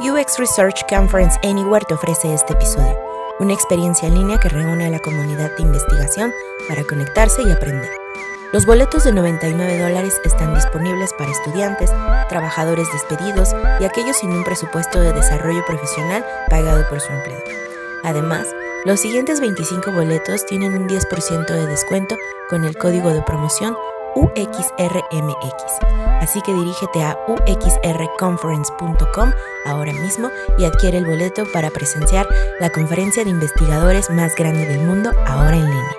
UX 0.00 0.38
Research 0.38 0.84
Conference 0.88 1.38
Anywhere 1.44 1.84
te 1.86 1.94
ofrece 1.94 2.34
este 2.34 2.52
episodio, 2.52 2.98
una 3.38 3.52
experiencia 3.52 4.08
en 4.08 4.14
línea 4.14 4.38
que 4.38 4.48
reúne 4.48 4.86
a 4.86 4.90
la 4.90 4.98
comunidad 4.98 5.56
de 5.56 5.62
investigación 5.62 6.32
para 6.68 6.82
conectarse 6.84 7.42
y 7.42 7.52
aprender. 7.52 7.88
Los 8.52 8.66
boletos 8.66 9.04
de 9.04 9.12
99 9.12 9.78
dólares 9.78 10.20
están 10.24 10.52
disponibles 10.52 11.12
para 11.12 11.30
estudiantes, 11.30 11.92
trabajadores 12.28 12.88
despedidos 12.92 13.54
y 13.80 13.84
aquellos 13.84 14.16
sin 14.16 14.30
un 14.30 14.42
presupuesto 14.42 15.00
de 15.00 15.12
desarrollo 15.12 15.64
profesional 15.64 16.26
pagado 16.50 16.88
por 16.88 17.00
su 17.00 17.12
empleador. 17.12 17.44
Además, 18.02 18.48
los 18.84 19.00
siguientes 19.00 19.40
25 19.40 19.92
boletos 19.92 20.44
tienen 20.46 20.74
un 20.74 20.88
10% 20.88 21.46
de 21.46 21.66
descuento 21.66 22.16
con 22.50 22.64
el 22.64 22.76
código 22.76 23.10
de 23.10 23.22
promoción 23.22 23.76
UXRMX. 24.14 25.54
Así 26.20 26.40
que 26.42 26.52
dirígete 26.52 27.02
a 27.02 27.18
uxrconference.com 27.26 29.32
ahora 29.66 29.92
mismo 29.92 30.30
y 30.58 30.64
adquiere 30.64 30.98
el 30.98 31.06
boleto 31.06 31.44
para 31.52 31.70
presenciar 31.70 32.26
la 32.60 32.70
conferencia 32.70 33.24
de 33.24 33.30
investigadores 33.30 34.10
más 34.10 34.34
grande 34.34 34.66
del 34.66 34.80
mundo 34.80 35.10
ahora 35.26 35.56
en 35.56 35.64
línea. 35.64 35.96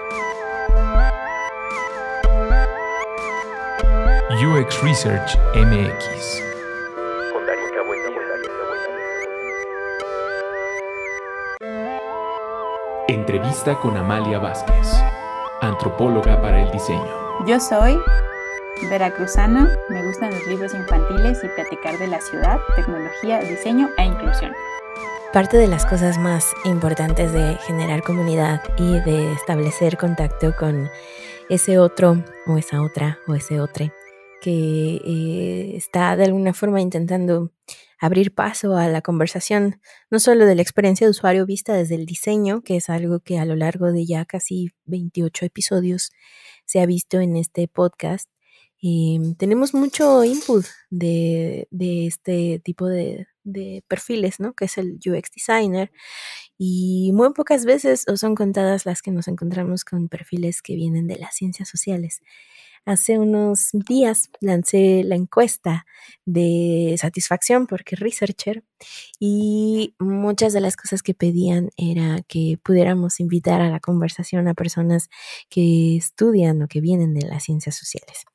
UX 4.36 4.84
Research 4.84 5.38
MX. 5.56 6.44
Entrevista 13.08 13.80
con 13.80 13.96
Amalia 13.96 14.40
Vázquez, 14.40 14.94
antropóloga 15.62 16.42
para 16.42 16.62
el 16.62 16.70
diseño. 16.72 17.25
Yo 17.44 17.60
soy 17.60 18.00
veracruzana, 18.90 19.70
me 19.90 20.04
gustan 20.08 20.32
los 20.32 20.48
libros 20.48 20.74
infantiles 20.74 21.44
y 21.44 21.48
platicar 21.50 22.00
de 22.00 22.08
la 22.08 22.20
ciudad, 22.20 22.60
tecnología, 22.76 23.40
diseño 23.40 23.90
e 23.98 24.06
inclusión. 24.06 24.52
Parte 25.32 25.58
de 25.58 25.68
las 25.68 25.86
cosas 25.86 26.18
más 26.18 26.54
importantes 26.64 27.34
de 27.34 27.56
generar 27.68 28.02
comunidad 28.02 28.64
y 28.80 29.00
de 29.02 29.34
establecer 29.34 29.98
contacto 29.98 30.56
con 30.58 30.90
ese 31.50 31.78
otro 31.78 32.24
o 32.48 32.58
esa 32.58 32.82
otra 32.82 33.20
o 33.28 33.36
ese 33.36 33.60
otro 33.60 33.92
que 34.42 35.02
eh, 35.04 35.76
está 35.76 36.16
de 36.16 36.26
alguna 36.26 36.54
forma 36.54 36.80
intentando 36.82 37.52
abrir 38.00 38.34
paso 38.34 38.76
a 38.76 38.88
la 38.88 39.02
conversación, 39.02 39.82
no 40.10 40.20
solo 40.20 40.46
de 40.46 40.56
la 40.56 40.62
experiencia 40.62 41.08
de 41.08 41.12
usuario 41.12 41.46
vista 41.46 41.74
desde 41.74 41.96
el 41.96 42.06
diseño, 42.06 42.62
que 42.62 42.78
es 42.78 42.90
algo 42.90 43.20
que 43.20 43.40
a 43.40 43.46
lo 43.46 43.56
largo 43.56 43.92
de 43.92 44.06
ya 44.06 44.26
casi 44.26 44.72
28 44.86 45.46
episodios 45.46 46.12
se 46.66 46.82
ha 46.82 46.86
visto 46.86 47.20
en 47.20 47.36
este 47.36 47.68
podcast. 47.68 48.30
Y 48.80 49.36
tenemos 49.38 49.74
mucho 49.74 50.24
input 50.24 50.66
de, 50.90 51.68
este 51.72 52.60
tipo 52.60 52.88
de, 52.88 53.28
perfiles, 53.88 54.40
¿no? 54.40 54.54
Que 54.54 54.66
es 54.66 54.78
el 54.78 55.00
UX 55.06 55.32
designer. 55.36 55.92
Y 56.58 57.12
muy 57.14 57.34
pocas 57.34 57.66
veces 57.66 58.06
o 58.08 58.18
son 58.18 58.36
contadas 58.36 58.86
las 58.86 59.02
que 59.02 59.12
nos 59.12 59.28
encontramos 59.28 59.86
con 59.86 60.10
perfiles 60.10 60.62
que 60.62 60.76
vienen 60.76 61.08
de 61.08 61.18
las 61.18 61.36
ciencias 61.36 61.70
sociales. 61.70 62.22
Hace 62.86 63.18
unos 63.18 63.70
días 63.74 64.30
lancé 64.42 65.04
la 65.04 65.16
encuesta 65.16 65.88
de 66.26 66.96
satisfacción 67.00 67.66
porque 67.66 67.96
researcher 67.96 68.64
y 69.20 69.96
muchas 69.98 70.54
de 70.54 70.62
las 70.62 70.78
cosas 70.78 71.02
que 71.02 71.16
pedían 71.16 71.72
era 71.78 72.22
que 72.28 72.60
pudiéramos 72.64 73.20
invitar 73.20 73.62
a 73.62 73.70
la 73.70 73.80
conversación 73.80 74.48
a 74.48 74.54
personas 74.54 75.10
que 75.50 75.98
estudian 75.98 76.62
o 76.62 76.68
que 76.68 76.80
vienen 76.80 77.16
de 77.16 77.26
las 77.26 77.44
ciencias 77.44 77.76
sociales. 77.76 78.26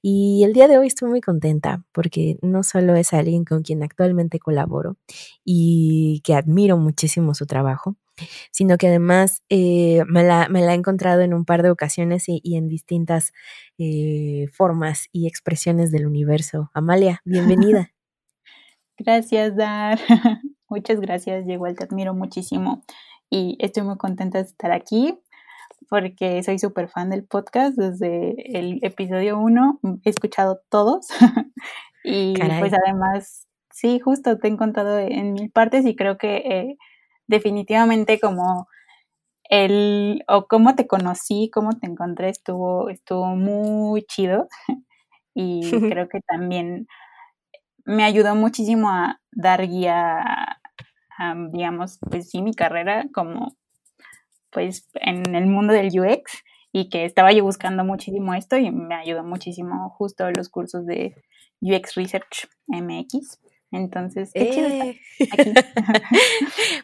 Y 0.00 0.42
el 0.44 0.54
día 0.54 0.68
de 0.68 0.78
hoy 0.78 0.86
estoy 0.86 1.10
muy 1.10 1.20
contenta 1.20 1.84
porque 1.92 2.38
no 2.40 2.62
solo 2.62 2.96
es 2.96 3.12
alguien 3.12 3.44
con 3.44 3.62
quien 3.62 3.82
actualmente 3.82 4.38
colaboro 4.38 4.96
y 5.44 6.22
que 6.24 6.34
admiro 6.34 6.78
muchísimo 6.78 7.34
su 7.34 7.44
trabajo, 7.44 7.96
sino 8.50 8.76
que 8.76 8.88
además 8.88 9.42
eh, 9.48 10.02
me, 10.06 10.22
la, 10.24 10.46
he 10.46 10.74
encontrado 10.74 11.20
en 11.20 11.34
un 11.34 11.44
par 11.44 11.62
de 11.62 11.70
ocasiones 11.70 12.24
y, 12.28 12.56
en 12.56 12.68
distintas 12.68 13.32
eh, 13.78 14.46
formas 14.52 15.08
y 15.12 15.26
expresiones 15.26 15.90
del 15.90 16.06
universo. 16.06 16.70
Amalia, 16.74 17.20
bienvenida. 17.24 17.92
Gracias, 18.98 19.56
Dar. 19.56 19.98
Muchas 20.70 21.00
gracias, 21.00 21.48
igual 21.48 21.76
te 21.76 21.84
admiro 21.84 22.12
muchísimo 22.12 22.82
y 23.30 23.56
estoy 23.58 23.84
muy 23.84 23.96
contenta 23.96 24.36
de 24.36 24.44
estar 24.44 24.70
aquí 24.70 25.18
porque 25.88 26.42
soy 26.42 26.58
súper 26.58 26.88
fan 26.88 27.10
del 27.10 27.24
podcast 27.24 27.76
desde 27.76 28.58
el 28.58 28.78
episodio 28.82 29.38
1, 29.38 29.80
he 30.04 30.10
escuchado 30.10 30.60
todos 30.68 31.08
y 32.04 32.34
pues 32.34 32.72
además, 32.84 33.48
sí, 33.72 33.98
justo 34.00 34.38
te 34.38 34.48
he 34.48 34.50
encontrado 34.50 34.98
en 34.98 35.32
mil 35.32 35.50
partes 35.50 35.86
y 35.86 35.96
creo 35.96 36.18
que 36.18 36.36
eh, 36.36 36.76
definitivamente 37.28 38.18
como 38.18 38.66
el, 39.44 40.24
o 40.28 40.46
cómo 40.46 40.74
te 40.74 40.86
conocí, 40.86 41.50
cómo 41.52 41.78
te 41.78 41.86
encontré, 41.86 42.28
estuvo, 42.28 42.90
estuvo 42.90 43.36
muy 43.36 44.02
chido 44.02 44.48
y 45.34 45.60
creo 45.94 46.08
que 46.08 46.20
también 46.20 46.86
me 47.84 48.04
ayudó 48.04 48.34
muchísimo 48.34 48.90
a 48.90 49.20
dar 49.30 49.66
guía 49.66 50.58
a, 51.18 51.34
digamos, 51.52 51.98
pues 52.10 52.30
sí, 52.30 52.42
mi 52.42 52.54
carrera 52.54 53.06
como 53.14 53.56
pues 54.50 54.88
en 54.94 55.34
el 55.34 55.46
mundo 55.46 55.72
del 55.72 55.88
UX 55.88 56.42
y 56.72 56.88
que 56.88 57.04
estaba 57.04 57.32
yo 57.32 57.44
buscando 57.44 57.84
muchísimo 57.84 58.34
esto 58.34 58.56
y 58.56 58.70
me 58.70 58.94
ayudó 58.94 59.24
muchísimo 59.24 59.90
justo 59.90 60.30
los 60.30 60.48
cursos 60.48 60.86
de 60.86 61.14
UX 61.60 61.94
Research 61.94 62.48
MX. 62.66 63.38
Entonces, 63.70 64.30
qué 64.32 64.50
chido 64.50 64.68
eh. 64.68 65.00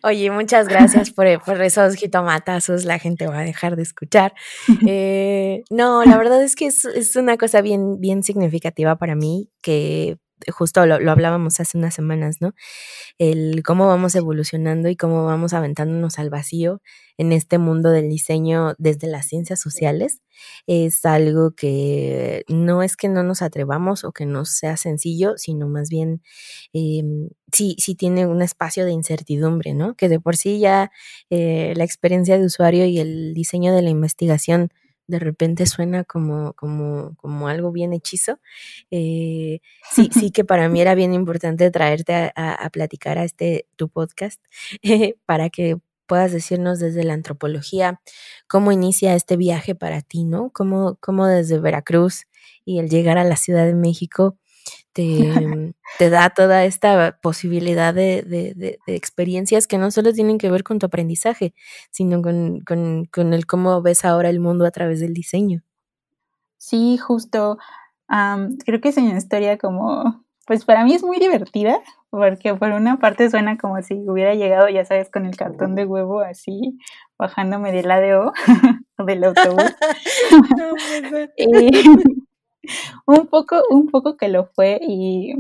Oye, 0.03 0.31
muchas 0.31 0.69
gracias 0.69 1.11
por, 1.11 1.27
por, 1.43 1.62
esos 1.62 1.95
jitomatazos. 1.95 2.84
La 2.84 2.99
gente 2.99 3.27
va 3.27 3.39
a 3.39 3.45
dejar 3.45 3.77
de 3.77 3.83
escuchar. 3.83 4.34
Eh, 4.87 5.62
no, 5.71 6.05
la 6.05 6.19
verdad 6.19 6.43
es 6.43 6.56
que 6.56 6.67
es, 6.67 6.84
es, 6.84 7.17
una 7.17 7.37
cosa 7.39 7.62
bien, 7.62 8.00
bien 8.00 8.23
significativa 8.23 8.97
para 8.97 9.15
mí 9.15 9.50
que 9.62 10.19
justo 10.53 10.84
lo, 10.87 11.11
hablábamos 11.11 11.61
hace 11.61 11.78
unas 11.78 11.95
semanas, 11.95 12.39
¿no? 12.41 12.55
El 13.19 13.62
cómo 13.62 13.87
vamos 13.87 14.15
evolucionando 14.15 14.89
y 14.89 14.97
cómo 14.97 15.25
vamos 15.25 15.53
aventándonos 15.53 16.19
al 16.19 16.31
vacío 16.31 16.83
en 17.17 17.33
este 17.33 17.59
mundo 17.59 17.91
del 17.91 18.09
diseño 18.09 18.75
desde 18.78 19.06
las 19.06 19.27
ciencias 19.27 19.61
sociales 19.61 20.21
es 20.67 21.05
algo 21.05 21.53
que 21.53 22.44
no 22.49 22.83
es 22.83 22.97
que 22.97 23.09
no 23.09 23.23
nos 23.23 23.43
atrevamos 23.43 24.05
o 24.05 24.12
que 24.12 24.27
no 24.27 24.44
sea 24.44 24.77
sencillo, 24.77 25.34
sino 25.37 25.69
más 25.69 25.89
bien 25.89 26.23
em, 26.73 27.28
sí, 27.53 27.77
sí 27.78 27.94
tiene 27.94 28.27
un 28.27 28.43
espacio 28.43 28.84
de 28.84 28.93
incertidumbre, 28.93 29.75
¿no? 29.75 29.94
Que 29.94 30.09
de 30.09 30.21
por 30.21 30.37
sí 30.37 30.59
ya 30.59 30.91
eh, 31.31 31.75
la 31.77 31.84
experiencia 31.84 32.39
de 32.39 32.47
usuario 32.47 32.84
y 32.87 32.99
el 32.99 33.34
diseño 33.34 33.75
de 33.75 33.83
la 33.83 33.91
investigación 33.91 34.71
de 35.07 35.19
repente 35.19 35.67
suena 35.67 36.05
como, 36.05 36.55
como, 36.55 37.15
como 37.17 37.49
algo 37.49 37.73
bien 37.73 37.93
hechizo. 37.93 38.39
Eh, 38.91 39.61
sí, 39.91 40.11
sí 40.13 40.31
que 40.33 40.45
para 40.45 40.69
mí 40.69 40.81
era 40.81 40.95
bien 40.95 41.15
importante 41.15 41.71
traerte 41.71 42.33
a, 42.35 42.71
platicar 42.73 43.19
a 43.19 43.25
este 43.25 43.67
tu 43.77 43.89
podcast 43.89 44.41
para 45.27 45.51
que 45.51 45.79
puedas 46.07 46.33
decirnos 46.33 46.79
desde 46.81 47.05
la 47.05 47.15
antropología 47.15 48.01
cómo 48.47 48.73
inicia 48.73 49.15
este 49.15 49.37
viaje 49.37 49.75
para 49.75 50.03
ti, 50.03 50.25
¿no? 50.25 50.51
Cómo, 50.51 50.97
cómo 51.01 51.27
desde 51.27 51.59
Veracruz 51.59 52.27
y 52.65 52.79
el 52.79 52.89
llegar 52.89 53.19
a 53.19 53.25
la 53.25 53.37
Ciudad 53.37 53.67
de 53.67 53.75
México 53.75 54.37
te, 54.94 55.05
te 55.99 56.09
da 56.09 56.31
toda 56.31 56.65
esta 56.65 57.19
posibilidad 57.21 57.93
de, 57.93 58.22
de, 58.22 58.78
experiencias 58.87 59.66
que 59.66 59.77
no 59.77 59.91
solo 59.91 60.12
tienen 60.12 60.38
que 60.38 60.50
ver 60.50 60.65
con 60.65 60.78
tu 60.78 60.87
aprendizaje, 60.87 61.53
sino 61.91 62.22
con, 62.22 62.60
con, 62.60 63.05
con, 63.06 63.34
el 63.34 63.47
cómo 63.47 63.82
ves 63.82 64.05
ahora 64.06 64.31
el 64.31 64.41
mundo 64.41 64.65
a 64.65 64.71
través 64.71 65.00
del 65.00 65.12
diseño. 65.12 65.62
Sí, 66.56 66.97
justo. 66.97 67.59
creo 68.65 68.81
que 68.81 68.88
es 68.88 68.97
una 68.97 69.19
historia 69.19 69.59
como, 69.59 70.25
pues 70.47 70.65
para 70.65 70.84
mí 70.84 70.94
es 70.94 71.03
muy 71.03 71.19
divertida, 71.19 71.78
porque 72.11 72.55
por 72.55 72.70
una 72.70 72.99
parte 72.99 73.29
suena 73.29 73.58
como 73.58 73.82
si 73.82 73.94
hubiera 74.08 74.35
llegado, 74.35 74.69
ya 74.69 74.85
sabes, 74.85 75.11
con 75.11 75.26
el 75.26 75.37
cartón 75.37 75.75
de 75.75 75.85
huevo 75.85 76.20
así, 76.20 76.79
bajándome 77.19 77.73
del 77.73 77.90
ADO 77.90 78.32
del 78.99 79.25
autobús. 79.25 79.75
un 83.06 83.26
poco, 83.26 83.62
un 83.70 83.88
poco 83.88 84.16
que 84.16 84.28
lo 84.28 84.46
fue 84.46 84.78
y 84.82 85.34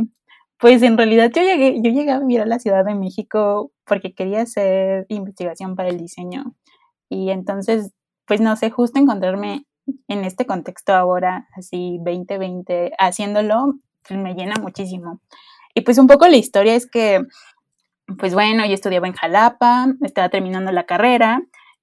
pues 0.58 0.82
en 0.82 0.96
realidad 0.96 1.30
yo 1.34 1.42
llegué, 1.42 1.76
yo 1.82 1.90
llegué 1.90 2.10
a 2.10 2.20
vivir 2.20 2.40
a 2.40 2.46
la 2.46 2.58
Ciudad 2.58 2.84
de 2.84 2.94
México 2.94 3.72
porque 3.84 4.14
quería 4.14 4.42
hacer 4.42 5.06
investigación 5.08 5.76
para 5.76 5.90
el 5.90 5.98
diseño. 5.98 6.54
Y 7.10 7.30
entonces, 7.30 7.92
pues 8.26 8.40
no 8.40 8.56
sé, 8.56 8.70
justo 8.70 8.98
encontrarme 8.98 9.66
en 10.08 10.24
este 10.24 10.46
contexto 10.46 10.94
ahora, 10.94 11.48
así 11.56 11.98
2020, 11.98 12.92
haciéndolo, 12.98 13.74
pues 14.06 14.18
me 14.18 14.34
llena 14.34 14.54
muchísimo. 14.60 15.20
Y 15.74 15.82
pues 15.82 15.98
un 15.98 16.06
poco 16.06 16.26
la 16.28 16.36
historia 16.36 16.74
es 16.74 16.88
que, 16.88 17.20
pues 18.18 18.34
bueno, 18.34 18.64
yo 18.64 18.72
estudiaba 18.72 19.06
en 19.06 19.14
Jalapa, 19.14 19.88
estaba 20.02 20.28
terminando 20.28 20.72
la 20.72 20.86
carrera 20.86 21.42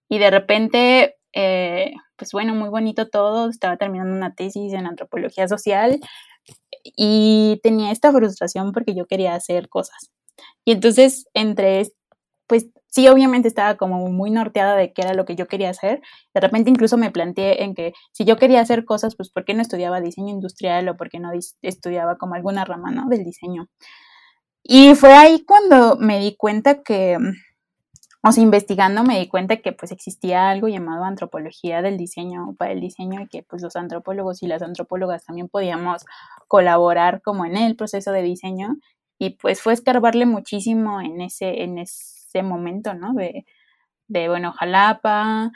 y 0.09 0.17
de 0.17 0.31
repente 0.31 1.15
eh, 1.33 1.93
pues 2.15 2.31
bueno, 2.31 2.55
muy 2.55 2.69
bonito 2.69 3.09
todo, 3.09 3.49
estaba 3.49 3.77
terminando 3.77 4.15
una 4.15 4.35
tesis 4.35 4.73
en 4.73 4.85
antropología 4.85 5.47
social 5.47 5.99
y 6.83 7.59
tenía 7.63 7.91
esta 7.91 8.11
frustración 8.11 8.71
porque 8.71 8.95
yo 8.95 9.05
quería 9.05 9.35
hacer 9.35 9.69
cosas. 9.69 10.11
Y 10.65 10.71
entonces, 10.73 11.25
entre, 11.33 11.87
pues 12.47 12.67
sí, 12.87 13.07
obviamente 13.07 13.47
estaba 13.47 13.77
como 13.77 14.07
muy 14.09 14.31
norteada 14.31 14.75
de 14.75 14.93
qué 14.93 15.01
era 15.03 15.13
lo 15.13 15.25
que 15.25 15.35
yo 15.35 15.47
quería 15.47 15.69
hacer. 15.69 16.01
De 16.33 16.41
repente 16.41 16.69
incluso 16.69 16.97
me 16.97 17.11
planteé 17.11 17.63
en 17.63 17.75
que 17.75 17.93
si 18.11 18.25
yo 18.25 18.37
quería 18.37 18.61
hacer 18.61 18.85
cosas, 18.85 19.15
pues 19.15 19.29
¿por 19.31 19.45
qué 19.45 19.53
no 19.53 19.61
estudiaba 19.61 20.01
diseño 20.01 20.29
industrial 20.29 20.89
o 20.89 20.97
por 20.97 21.09
qué 21.09 21.19
no 21.19 21.31
estudiaba 21.61 22.17
como 22.17 22.35
alguna 22.35 22.65
rama, 22.65 22.91
¿no? 22.91 23.07
Del 23.09 23.23
diseño. 23.23 23.67
Y 24.63 24.95
fue 24.95 25.13
ahí 25.13 25.43
cuando 25.45 25.97
me 25.97 26.19
di 26.19 26.35
cuenta 26.35 26.83
que, 26.83 27.17
o 28.23 28.31
sea, 28.31 28.43
investigando 28.43 29.03
me 29.03 29.19
di 29.19 29.27
cuenta 29.27 29.57
que 29.57 29.71
pues 29.73 29.91
existía 29.91 30.49
algo 30.49 30.67
llamado 30.67 31.03
antropología 31.05 31.81
del 31.81 31.97
diseño 31.97 32.55
para 32.57 32.71
el 32.71 32.79
diseño 32.79 33.21
y 33.21 33.27
que 33.27 33.43
pues 33.43 33.63
los 33.63 33.75
antropólogos 33.75 34.43
y 34.43 34.47
las 34.47 34.61
antropólogas 34.61 35.25
también 35.25 35.49
podíamos 35.49 36.05
colaborar 36.47 37.21
como 37.23 37.45
en 37.45 37.57
el 37.57 37.75
proceso 37.75 38.11
de 38.11 38.21
diseño 38.21 38.77
y 39.17 39.31
pues 39.31 39.61
fue 39.61 39.73
escarbarle 39.73 40.25
muchísimo 40.25 41.01
en 41.01 41.21
ese, 41.21 41.63
en 41.63 41.79
ese 41.79 42.43
momento, 42.43 42.93
¿no? 42.93 43.13
De, 43.13 43.45
de 44.07 44.29
bueno, 44.29 44.53
Jalapa, 44.53 45.51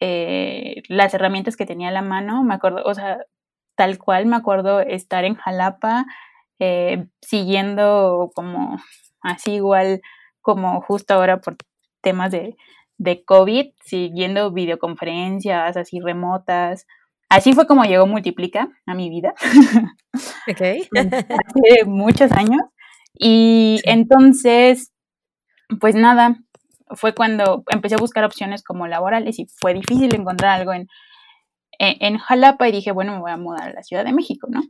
eh, 0.00 0.82
las 0.88 1.14
herramientas 1.14 1.56
que 1.56 1.66
tenía 1.66 1.88
a 1.88 1.92
la 1.92 2.02
mano, 2.02 2.44
me 2.44 2.54
acuerdo, 2.54 2.82
o 2.84 2.94
sea, 2.94 3.18
tal 3.76 3.98
cual 3.98 4.26
me 4.26 4.36
acuerdo 4.36 4.80
estar 4.80 5.24
en 5.24 5.36
Jalapa, 5.36 6.06
eh, 6.60 7.08
siguiendo 7.22 8.30
como 8.34 8.78
así 9.22 9.52
igual 9.54 10.00
como 10.42 10.80
justo 10.82 11.14
ahora 11.14 11.40
por 11.40 11.56
temas 12.08 12.30
de, 12.30 12.56
de 12.96 13.24
COVID, 13.24 13.66
siguiendo 13.84 14.52
videoconferencias 14.52 15.76
así 15.76 16.00
remotas, 16.00 16.86
Así 17.28 17.52
fue 17.52 17.66
como 17.66 17.84
llegó 17.84 18.06
Multiplica 18.06 18.70
a 18.86 18.94
mi 18.94 19.10
vida. 19.10 19.34
Ok. 20.48 20.88
Hace 20.96 21.84
muchos 21.84 22.32
años. 22.32 22.62
Y 23.18 23.80
entonces, 23.84 24.92
pues 25.80 25.94
nada, 25.94 26.38
fue 26.92 27.14
cuando 27.14 27.64
empecé 27.68 27.96
a 27.96 27.98
buscar 27.98 28.24
opciones 28.24 28.62
como 28.62 28.86
laborales 28.86 29.38
y 29.38 29.46
fue 29.60 29.74
difícil 29.74 30.14
encontrar 30.14 30.58
algo 30.58 30.72
en, 30.72 30.88
en, 31.78 32.16
Jalapa 32.16 32.68
y 32.68 32.72
dije, 32.72 32.92
bueno, 32.92 33.12
me 33.12 33.20
voy 33.20 33.30
a 33.30 33.36
mudar 33.36 33.68
a 33.68 33.72
la 33.72 33.82
Ciudad 33.82 34.04
de 34.04 34.12
México, 34.12 34.48
¿no? 34.50 34.62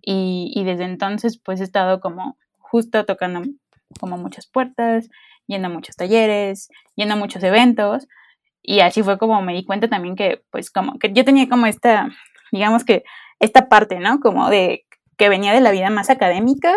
Y, 0.00 0.52
y 0.54 0.62
desde 0.62 0.84
entonces, 0.84 1.40
pues 1.42 1.60
he 1.60 1.64
estado 1.64 2.00
como 2.00 2.36
justo 2.58 3.04
tocando 3.04 3.42
como 3.98 4.16
muchas 4.16 4.46
puertas, 4.46 5.08
yendo 5.46 5.68
a 5.68 5.70
muchos 5.70 5.96
talleres, 5.96 6.68
yendo 6.96 7.14
a 7.14 7.18
muchos 7.18 7.42
eventos. 7.42 8.06
Y 8.62 8.80
así 8.80 9.02
fue 9.02 9.18
como 9.18 9.42
me 9.42 9.54
di 9.54 9.64
cuenta 9.64 9.88
también 9.88 10.16
que, 10.16 10.42
pues, 10.50 10.70
como 10.70 10.98
que 10.98 11.12
yo 11.12 11.24
tenía 11.24 11.48
como 11.48 11.66
esta, 11.66 12.08
digamos 12.52 12.84
que, 12.84 13.04
esta 13.40 13.68
parte, 13.68 14.00
¿no? 14.00 14.20
Como 14.20 14.50
de 14.50 14.86
que 15.16 15.28
venía 15.28 15.52
de 15.52 15.60
la 15.60 15.70
vida 15.70 15.90
más 15.90 16.10
académica 16.10 16.74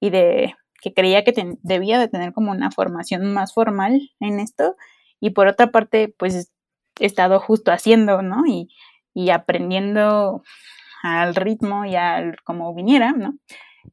y 0.00 0.10
de 0.10 0.54
que 0.80 0.92
creía 0.92 1.24
que 1.24 1.32
debía 1.62 1.98
de 1.98 2.08
tener 2.08 2.32
como 2.32 2.50
una 2.50 2.70
formación 2.70 3.32
más 3.32 3.54
formal 3.54 4.10
en 4.20 4.40
esto 4.40 4.76
y 5.20 5.30
por 5.30 5.46
otra 5.46 5.70
parte 5.70 6.12
pues 6.18 6.50
he 7.00 7.06
estado 7.06 7.38
justo 7.38 7.70
haciendo, 7.70 8.20
¿no? 8.22 8.44
Y, 8.46 8.68
y 9.14 9.30
aprendiendo 9.30 10.42
al 11.02 11.34
ritmo 11.34 11.84
y 11.84 11.94
al 11.94 12.36
como 12.42 12.74
viniera, 12.74 13.12
¿no? 13.12 13.34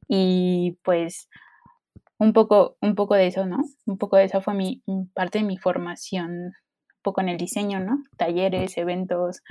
Y 0.08 0.80
pues 0.84 1.30
un 2.20 2.34
poco, 2.34 2.78
un 2.82 2.96
poco 2.96 3.16
de 3.16 3.28
eso, 3.28 3.46
¿no? 3.46 3.60
Un 3.86 3.98
poco 3.98 4.18
de 4.18 4.26
eso 4.26 4.42
fue 4.42 4.54
mi 4.54 4.84
parte 5.14 5.40
de 5.40 5.46
mi 5.46 5.58
formación, 5.58 6.32
un 6.32 6.54
poco 7.02 7.22
en 7.22 7.30
el 7.30 7.38
diseño, 7.38 7.80
¿no? 7.80 8.04
Talleres, 8.18 8.78
eventos, 8.78 9.42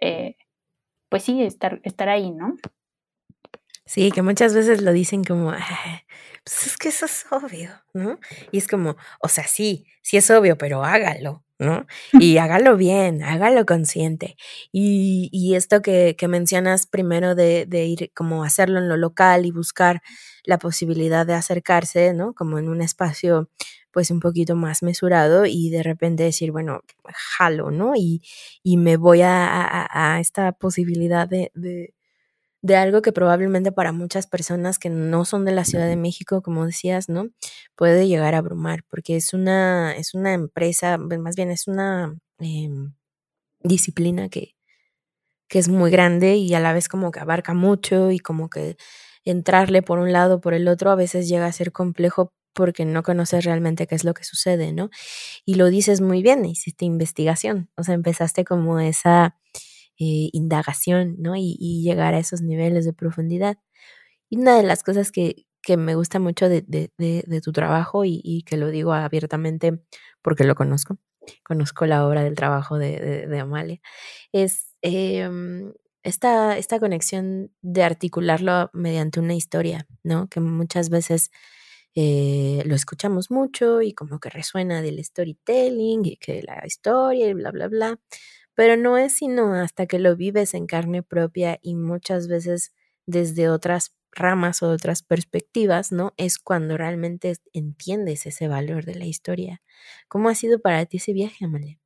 eh, 0.00 0.36
pues 1.08 1.24
sí, 1.24 1.42
estar, 1.42 1.80
estar 1.82 2.08
ahí, 2.08 2.30
¿no? 2.30 2.54
Sí, 3.84 4.12
que 4.12 4.22
muchas 4.22 4.54
veces 4.54 4.82
lo 4.82 4.92
dicen 4.92 5.24
como, 5.24 5.50
pues 6.44 6.66
es 6.66 6.76
que 6.76 6.88
eso 6.88 7.06
es 7.06 7.26
obvio, 7.32 7.70
¿no? 7.92 8.20
Y 8.52 8.58
es 8.58 8.68
como, 8.68 8.96
o 9.20 9.28
sea, 9.28 9.44
sí, 9.44 9.84
sí 10.00 10.16
es 10.16 10.30
obvio, 10.30 10.56
pero 10.56 10.84
hágalo, 10.84 11.44
¿no? 11.60 11.86
Y 12.34 12.38
hágalo 12.38 12.76
bien, 12.76 13.22
hágalo 13.22 13.64
consciente. 13.66 14.36
Y, 14.72 15.28
y 15.32 15.54
esto 15.54 15.82
que, 15.82 16.16
que, 16.18 16.26
mencionas 16.26 16.86
primero 16.86 17.34
de, 17.34 17.66
de, 17.66 17.84
ir 17.86 18.10
como 18.14 18.42
hacerlo 18.42 18.78
en 18.78 18.88
lo 18.88 18.96
local 18.96 19.46
y 19.46 19.52
buscar 19.52 20.02
la 20.44 20.58
posibilidad 20.58 21.26
de 21.26 21.34
acercarse, 21.34 22.14
¿no? 22.14 22.34
Como 22.34 22.58
en 22.58 22.68
un 22.68 22.80
espacio 22.82 23.48
pues 23.92 24.10
un 24.10 24.20
poquito 24.20 24.54
más 24.56 24.82
mesurado 24.82 25.46
y 25.46 25.68
de 25.70 25.82
repente 25.82 26.22
decir, 26.22 26.52
bueno, 26.52 26.80
jalo, 27.12 27.70
¿no? 27.70 27.92
Y, 27.96 28.22
y 28.62 28.76
me 28.76 28.96
voy 28.96 29.22
a, 29.22 29.46
a, 29.46 30.14
a 30.14 30.20
esta 30.20 30.52
posibilidad 30.52 31.28
de, 31.28 31.50
de 31.54 31.92
de 32.62 32.76
algo 32.76 33.02
que 33.02 33.12
probablemente 33.12 33.72
para 33.72 33.92
muchas 33.92 34.26
personas 34.26 34.78
que 34.78 34.90
no 34.90 35.24
son 35.24 35.44
de 35.44 35.52
la 35.52 35.64
Ciudad 35.64 35.86
de 35.88 35.96
México, 35.96 36.42
como 36.42 36.66
decías, 36.66 37.08
¿no? 37.08 37.28
Puede 37.76 38.06
llegar 38.08 38.34
a 38.34 38.38
abrumar, 38.38 38.84
porque 38.88 39.16
es 39.16 39.32
una, 39.34 39.94
es 39.96 40.14
una 40.14 40.34
empresa, 40.34 40.98
más 40.98 41.36
bien 41.36 41.50
es 41.50 41.66
una 41.68 42.16
em, 42.38 42.94
disciplina 43.62 44.28
que, 44.30 44.54
que 45.48 45.58
es 45.58 45.68
muy 45.68 45.90
grande 45.90 46.36
y 46.36 46.54
a 46.54 46.60
la 46.60 46.72
vez 46.72 46.88
como 46.88 47.10
que 47.10 47.20
abarca 47.20 47.54
mucho 47.54 48.10
y 48.10 48.18
como 48.20 48.48
que 48.50 48.76
entrarle 49.24 49.82
por 49.82 49.98
un 49.98 50.12
lado, 50.12 50.40
por 50.40 50.54
el 50.54 50.68
otro, 50.68 50.90
a 50.90 50.94
veces 50.96 51.28
llega 51.28 51.46
a 51.46 51.52
ser 51.52 51.72
complejo 51.72 52.32
porque 52.54 52.84
no 52.84 53.02
conoces 53.02 53.44
realmente 53.44 53.86
qué 53.86 53.94
es 53.94 54.04
lo 54.04 54.14
que 54.14 54.24
sucede, 54.24 54.72
¿no? 54.72 54.90
Y 55.44 55.54
lo 55.54 55.66
dices 55.68 56.00
muy 56.00 56.22
bien, 56.22 56.44
hiciste 56.44 56.84
investigación, 56.84 57.70
o 57.76 57.84
sea, 57.84 57.94
empezaste 57.94 58.44
como 58.44 58.80
esa 58.80 59.36
eh, 60.02 60.30
indagación, 60.32 61.16
¿no? 61.18 61.36
Y, 61.36 61.82
llegar 61.84 62.14
a 62.14 62.18
esos 62.18 62.40
niveles 62.40 62.86
de 62.86 62.94
profundidad. 62.94 63.58
Y 64.30 64.38
una 64.38 64.56
de 64.56 64.62
las 64.62 64.82
cosas 64.82 65.12
que, 65.12 65.46
que 65.62 65.76
me 65.76 65.94
gusta 65.94 66.18
mucho 66.18 66.48
de, 66.48 66.62
de, 66.66 67.40
tu 67.42 67.52
trabajo 67.52 68.04
y, 68.06 68.42
que 68.46 68.56
lo 68.56 68.68
digo 68.68 68.94
abiertamente 68.94 69.82
porque 70.22 70.44
lo 70.44 70.54
conozco, 70.54 70.96
conozco 71.44 71.84
la 71.84 72.06
obra 72.06 72.24
del 72.24 72.34
trabajo 72.34 72.78
de, 72.78 73.28
Amalia, 73.38 73.80
es 74.32 74.74
em, 74.80 75.74
esta, 76.02 76.56
esta 76.56 76.80
conexión 76.80 77.52
de 77.60 77.82
articularlo 77.82 78.70
mediante 78.72 79.20
una 79.20 79.34
historia, 79.34 79.86
¿no? 80.02 80.28
Que 80.28 80.40
muchas 80.40 80.88
veces 80.88 81.30
eh, 81.94 82.62
lo 82.64 82.74
escuchamos 82.74 83.30
mucho 83.30 83.82
y 83.82 83.92
como 83.92 84.18
que 84.18 84.30
resuena 84.30 84.80
del 84.80 85.04
storytelling 85.04 86.06
y 86.06 86.16
que 86.16 86.42
la 86.42 86.62
historia 86.66 87.28
y 87.28 87.34
bla, 87.34 87.50
bla, 87.50 87.68
bla 87.68 88.00
pero 88.60 88.76
no 88.76 88.98
es 88.98 89.14
sino 89.14 89.54
hasta 89.54 89.86
que 89.86 89.98
lo 89.98 90.16
vives 90.16 90.52
en 90.52 90.66
carne 90.66 91.02
propia 91.02 91.58
y 91.62 91.76
muchas 91.76 92.28
veces 92.28 92.74
desde 93.06 93.48
otras 93.48 93.96
ramas 94.12 94.62
o 94.62 94.68
otras 94.68 95.02
perspectivas, 95.02 95.92
¿no? 95.92 96.12
Es 96.18 96.38
cuando 96.38 96.76
realmente 96.76 97.32
entiendes 97.54 98.26
ese 98.26 98.48
valor 98.48 98.84
de 98.84 98.96
la 98.96 99.06
historia. 99.06 99.62
¿Cómo 100.08 100.28
ha 100.28 100.34
sido 100.34 100.60
para 100.60 100.84
ti 100.84 100.98
ese 100.98 101.14
viaje, 101.14 101.46
Amalia? 101.46 101.78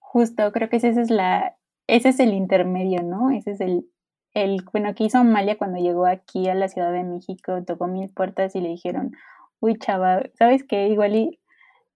Justo, 0.00 0.50
creo 0.50 0.68
que 0.68 0.78
ese 0.78 0.88
es 0.88 1.10
la, 1.10 1.56
ese 1.86 2.08
es 2.08 2.18
el 2.18 2.34
intermedio, 2.34 3.04
¿no? 3.04 3.30
Ese 3.30 3.52
es 3.52 3.60
el, 3.60 3.88
el, 4.34 4.64
bueno, 4.72 4.96
que 4.96 5.04
hizo 5.04 5.18
Amalia 5.18 5.58
cuando 5.58 5.78
llegó 5.78 6.06
aquí 6.06 6.48
a 6.48 6.56
la 6.56 6.66
Ciudad 6.66 6.92
de 6.92 7.04
México, 7.04 7.62
tocó 7.64 7.86
mil 7.86 8.10
puertas 8.10 8.56
y 8.56 8.60
le 8.60 8.70
dijeron, 8.70 9.12
uy, 9.60 9.78
chava, 9.78 10.24
¿sabes 10.36 10.64
qué? 10.64 10.88
Igual 10.88 11.38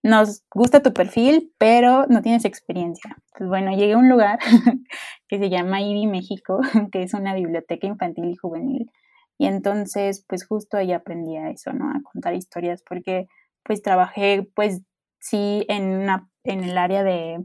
nos 0.02 0.44
gusta 0.54 0.82
tu 0.82 0.92
perfil, 0.92 1.52
pero 1.58 2.06
no 2.06 2.22
tienes 2.22 2.44
experiencia. 2.44 3.16
Pues 3.36 3.48
bueno, 3.48 3.72
llegué 3.76 3.94
a 3.94 3.98
un 3.98 4.08
lugar 4.08 4.38
que 5.28 5.38
se 5.38 5.50
llama 5.50 5.80
IBI 5.80 6.06
México, 6.06 6.60
que 6.92 7.02
es 7.02 7.14
una 7.14 7.34
biblioteca 7.34 7.86
infantil 7.86 8.26
y 8.26 8.36
juvenil. 8.36 8.90
Y 9.38 9.46
entonces, 9.46 10.24
pues 10.26 10.46
justo 10.46 10.76
ahí 10.76 10.92
aprendí 10.92 11.36
a 11.36 11.50
eso, 11.50 11.72
¿no? 11.72 11.90
A 11.90 12.00
contar 12.02 12.34
historias, 12.34 12.82
porque 12.88 13.26
pues 13.62 13.82
trabajé, 13.82 14.48
pues 14.54 14.80
sí, 15.18 15.64
en, 15.68 15.84
una, 15.88 16.28
en 16.44 16.64
el 16.64 16.78
área 16.78 17.02
de, 17.02 17.44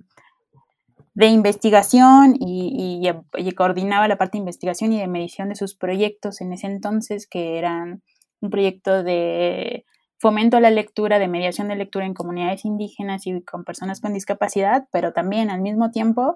de 1.13 1.27
investigación 1.27 2.35
y, 2.39 3.01
y, 3.35 3.51
coordinaba 3.53 4.07
la 4.07 4.17
parte 4.17 4.37
de 4.37 4.43
investigación 4.43 4.93
y 4.93 4.99
de 4.99 5.07
medición 5.07 5.49
de 5.49 5.55
sus 5.55 5.75
proyectos 5.75 6.41
en 6.41 6.53
ese 6.53 6.67
entonces, 6.67 7.27
que 7.27 7.57
eran 7.57 8.03
un 8.39 8.49
proyecto 8.49 9.03
de 9.03 9.85
fomento 10.21 10.59
la 10.59 10.69
lectura, 10.69 11.17
de 11.17 11.27
mediación 11.27 11.67
de 11.67 11.75
lectura 11.75 12.05
en 12.05 12.13
comunidades 12.13 12.63
indígenas 12.63 13.25
y 13.25 13.41
con 13.41 13.63
personas 13.63 14.01
con 14.01 14.13
discapacidad, 14.13 14.87
pero 14.91 15.13
también 15.13 15.49
al 15.49 15.61
mismo 15.61 15.89
tiempo, 15.89 16.35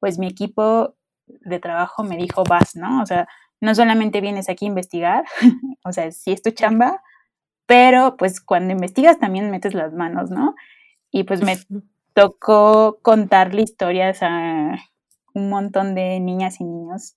pues 0.00 0.18
mi 0.18 0.26
equipo 0.26 0.94
de 1.26 1.58
trabajo 1.58 2.02
me 2.02 2.16
dijo, 2.16 2.44
vas, 2.44 2.76
¿no? 2.76 3.02
O 3.02 3.06
sea, 3.06 3.28
no 3.60 3.74
solamente 3.74 4.22
vienes 4.22 4.48
aquí 4.48 4.64
a 4.64 4.68
investigar, 4.68 5.24
o 5.84 5.92
sea, 5.92 6.10
sí 6.12 6.32
es 6.32 6.40
tu 6.40 6.50
chamba, 6.50 7.02
pero 7.66 8.16
pues 8.16 8.40
cuando 8.40 8.72
investigas 8.72 9.18
también 9.18 9.50
metes 9.50 9.74
las 9.74 9.92
manos, 9.92 10.30
¿no? 10.30 10.54
Y 11.10 11.24
pues 11.24 11.42
me 11.42 11.58
tocó 12.14 13.00
contarle 13.02 13.60
historias 13.60 14.22
a 14.22 14.76
un 15.34 15.50
montón 15.50 15.94
de 15.94 16.20
niñas 16.20 16.58
y 16.60 16.64
niños 16.64 17.16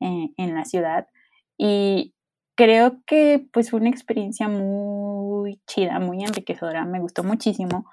eh, 0.00 0.30
en 0.36 0.54
la 0.56 0.64
ciudad. 0.64 1.06
Y, 1.56 2.14
creo 2.54 3.00
que 3.06 3.46
pues 3.52 3.70
fue 3.70 3.80
una 3.80 3.90
experiencia 3.90 4.48
muy 4.48 5.60
chida, 5.66 5.98
muy 5.98 6.22
enriquecedora, 6.22 6.84
me 6.84 7.00
gustó 7.00 7.24
muchísimo 7.24 7.86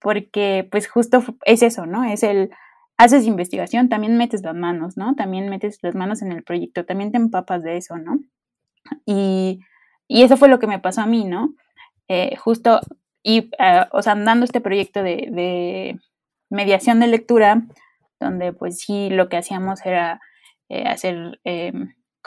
porque 0.00 0.68
pues 0.70 0.88
justo 0.88 1.22
es 1.44 1.62
eso, 1.62 1.86
¿no? 1.86 2.04
Es 2.04 2.22
el, 2.22 2.50
haces 2.98 3.26
investigación, 3.26 3.88
también 3.88 4.16
metes 4.16 4.42
las 4.42 4.54
manos, 4.54 4.96
¿no? 4.96 5.14
También 5.14 5.48
metes 5.48 5.78
las 5.82 5.94
manos 5.94 6.22
en 6.22 6.32
el 6.32 6.42
proyecto, 6.42 6.84
también 6.84 7.10
te 7.10 7.16
empapas 7.16 7.62
de 7.62 7.76
eso, 7.78 7.96
¿no? 7.96 8.20
Y, 9.06 9.60
y 10.08 10.22
eso 10.22 10.36
fue 10.36 10.48
lo 10.48 10.58
que 10.58 10.66
me 10.66 10.78
pasó 10.78 11.00
a 11.00 11.06
mí, 11.06 11.24
¿no? 11.24 11.54
eh, 12.08 12.36
justo, 12.36 12.80
y, 13.22 13.50
o 13.92 14.02
sea, 14.02 14.14
dando 14.14 14.44
este 14.44 14.60
proyecto 14.60 15.02
de, 15.02 15.28
de, 15.30 15.98
mediación 16.50 17.00
de 17.00 17.06
lectura, 17.06 17.62
donde 18.20 18.52
pues 18.52 18.78
sí 18.78 19.10
lo 19.10 19.28
que 19.28 19.38
hacíamos 19.38 19.84
era 19.84 20.20
hacer, 20.86 21.40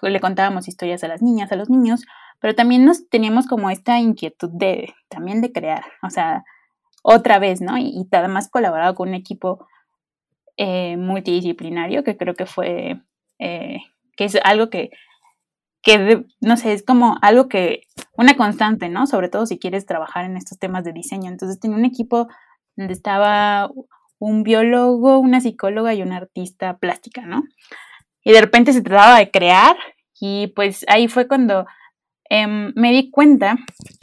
le 0.01 0.19
contábamos 0.19 0.67
historias 0.67 1.03
a 1.03 1.07
las 1.07 1.21
niñas, 1.21 1.51
a 1.51 1.55
los 1.55 1.69
niños, 1.69 2.05
pero 2.39 2.55
también 2.55 2.85
nos 2.85 3.09
teníamos 3.09 3.47
como 3.47 3.69
esta 3.69 3.99
inquietud 3.99 4.49
de, 4.53 4.93
también 5.09 5.41
de 5.41 5.51
crear, 5.51 5.83
o 6.03 6.09
sea, 6.09 6.43
otra 7.03 7.39
vez, 7.39 7.61
¿no? 7.61 7.77
Y, 7.77 7.89
y 7.89 8.07
además 8.11 8.49
colaborado 8.49 8.95
con 8.95 9.09
un 9.09 9.15
equipo 9.15 9.67
eh, 10.57 10.97
multidisciplinario, 10.97 12.03
que 12.03 12.17
creo 12.17 12.33
que 12.33 12.47
fue, 12.47 12.99
eh, 13.37 13.77
que 14.15 14.25
es 14.25 14.37
algo 14.43 14.71
que, 14.71 14.89
que, 15.83 16.25
no 16.41 16.57
sé, 16.57 16.73
es 16.73 16.83
como 16.83 17.17
algo 17.21 17.47
que, 17.47 17.83
una 18.17 18.35
constante, 18.35 18.89
¿no? 18.89 19.05
Sobre 19.05 19.29
todo 19.29 19.45
si 19.45 19.59
quieres 19.59 19.85
trabajar 19.85 20.25
en 20.25 20.35
estos 20.35 20.57
temas 20.57 20.83
de 20.83 20.93
diseño. 20.93 21.29
Entonces 21.29 21.59
tenía 21.59 21.77
un 21.77 21.85
equipo 21.85 22.27
donde 22.75 22.93
estaba 22.93 23.69
un 24.17 24.41
biólogo, 24.41 25.19
una 25.19 25.41
psicóloga 25.41 25.93
y 25.93 26.01
una 26.01 26.17
artista 26.17 26.77
plástica, 26.77 27.21
¿no? 27.21 27.43
Y 28.27 28.34
de 28.34 28.41
repente 28.41 28.74
se 28.74 28.81
trataba 28.81 29.19
de 29.19 29.31
crear 29.31 29.77
y 30.19 30.48
pues 30.48 30.84
ahí 30.89 31.07
fue 31.07 31.27
cuando 31.27 31.65
Em, 32.29 32.74
me 32.75 32.91
di 32.91 33.10
cuenta 33.10 33.57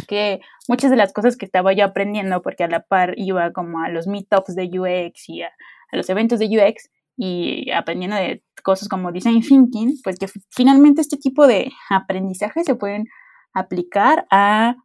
que 0.08 0.40
muchas 0.68 0.90
de 0.90 0.96
las 0.96 1.12
cosas 1.12 1.36
que 1.36 1.44
estaba 1.44 1.72
yo 1.72 1.84
aprendiendo, 1.84 2.40
porque 2.42 2.64
a 2.64 2.68
la 2.68 2.80
par 2.80 3.14
iba 3.16 3.52
como 3.52 3.80
a 3.80 3.88
los 3.88 4.06
meetups 4.06 4.54
de 4.54 4.70
UX 4.78 5.28
y 5.28 5.42
a, 5.42 5.50
los 5.92 6.08
eventos 6.08 6.38
de 6.38 6.46
UX 6.46 6.90
y 7.16 7.70
aprendiendo 7.70 8.16
de 8.16 8.42
cosas 8.62 8.88
como 8.88 9.12
design 9.12 9.42
thinking, 9.42 10.00
pues 10.02 10.18
que 10.18 10.26
finalmente 10.50 11.00
este 11.00 11.16
tipo 11.16 11.46
de 11.46 11.70
aprendizaje 11.90 12.64
se 12.64 12.74
pueden 12.74 13.06
aplicar 13.52 14.26
a 14.30 14.76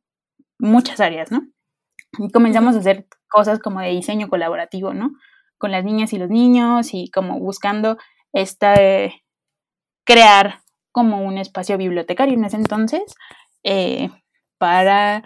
muchas 0.60 1.00
áreas, 1.00 1.32
¿no? 1.32 1.48
Y 2.20 2.30
comenzamos 2.32 2.76
a 2.76 2.80
hacer 2.80 3.08
cosas 3.30 3.60
como 3.60 3.80
de 3.80 3.90
diseño 3.90 4.28
colaborativo, 4.28 4.94
¿no? 4.94 5.12
Con 5.58 5.72
las 5.72 5.84
niñas 5.84 6.14
y 6.14 6.20
los 6.20 6.30
niños 6.30 6.94
y 6.94 7.10
como 7.10 7.40
buscando 7.40 7.98
esta, 8.34 8.76
crear 10.10 10.62
como 10.92 11.22
un 11.22 11.38
espacio 11.38 11.78
bibliotecario 11.78 12.34
en 12.34 12.44
ese 12.44 12.58
entonces 12.58 13.14
eh, 13.64 14.10
para, 14.58 15.24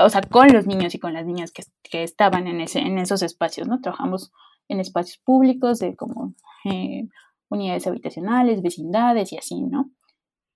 o 0.00 0.08
sea, 0.08 0.22
con 0.22 0.48
los 0.54 0.66
niños 0.66 0.94
y 0.94 0.98
con 0.98 1.12
las 1.12 1.26
niñas 1.26 1.52
que, 1.52 1.64
estaban 2.02 2.46
en, 2.46 2.62
ese, 2.62 2.78
en 2.78 2.98
esos 2.98 3.22
espacios, 3.22 3.68
¿no? 3.68 3.80
Trabajamos 3.82 4.32
en 4.68 4.80
espacios 4.80 5.18
públicos 5.18 5.80
de 5.80 5.96
como 5.96 6.34
eh, 6.64 7.08
unidades 7.50 7.86
habitacionales, 7.86 8.62
vecindades 8.62 9.32
y 9.32 9.38
así, 9.38 9.60
¿no? 9.62 9.90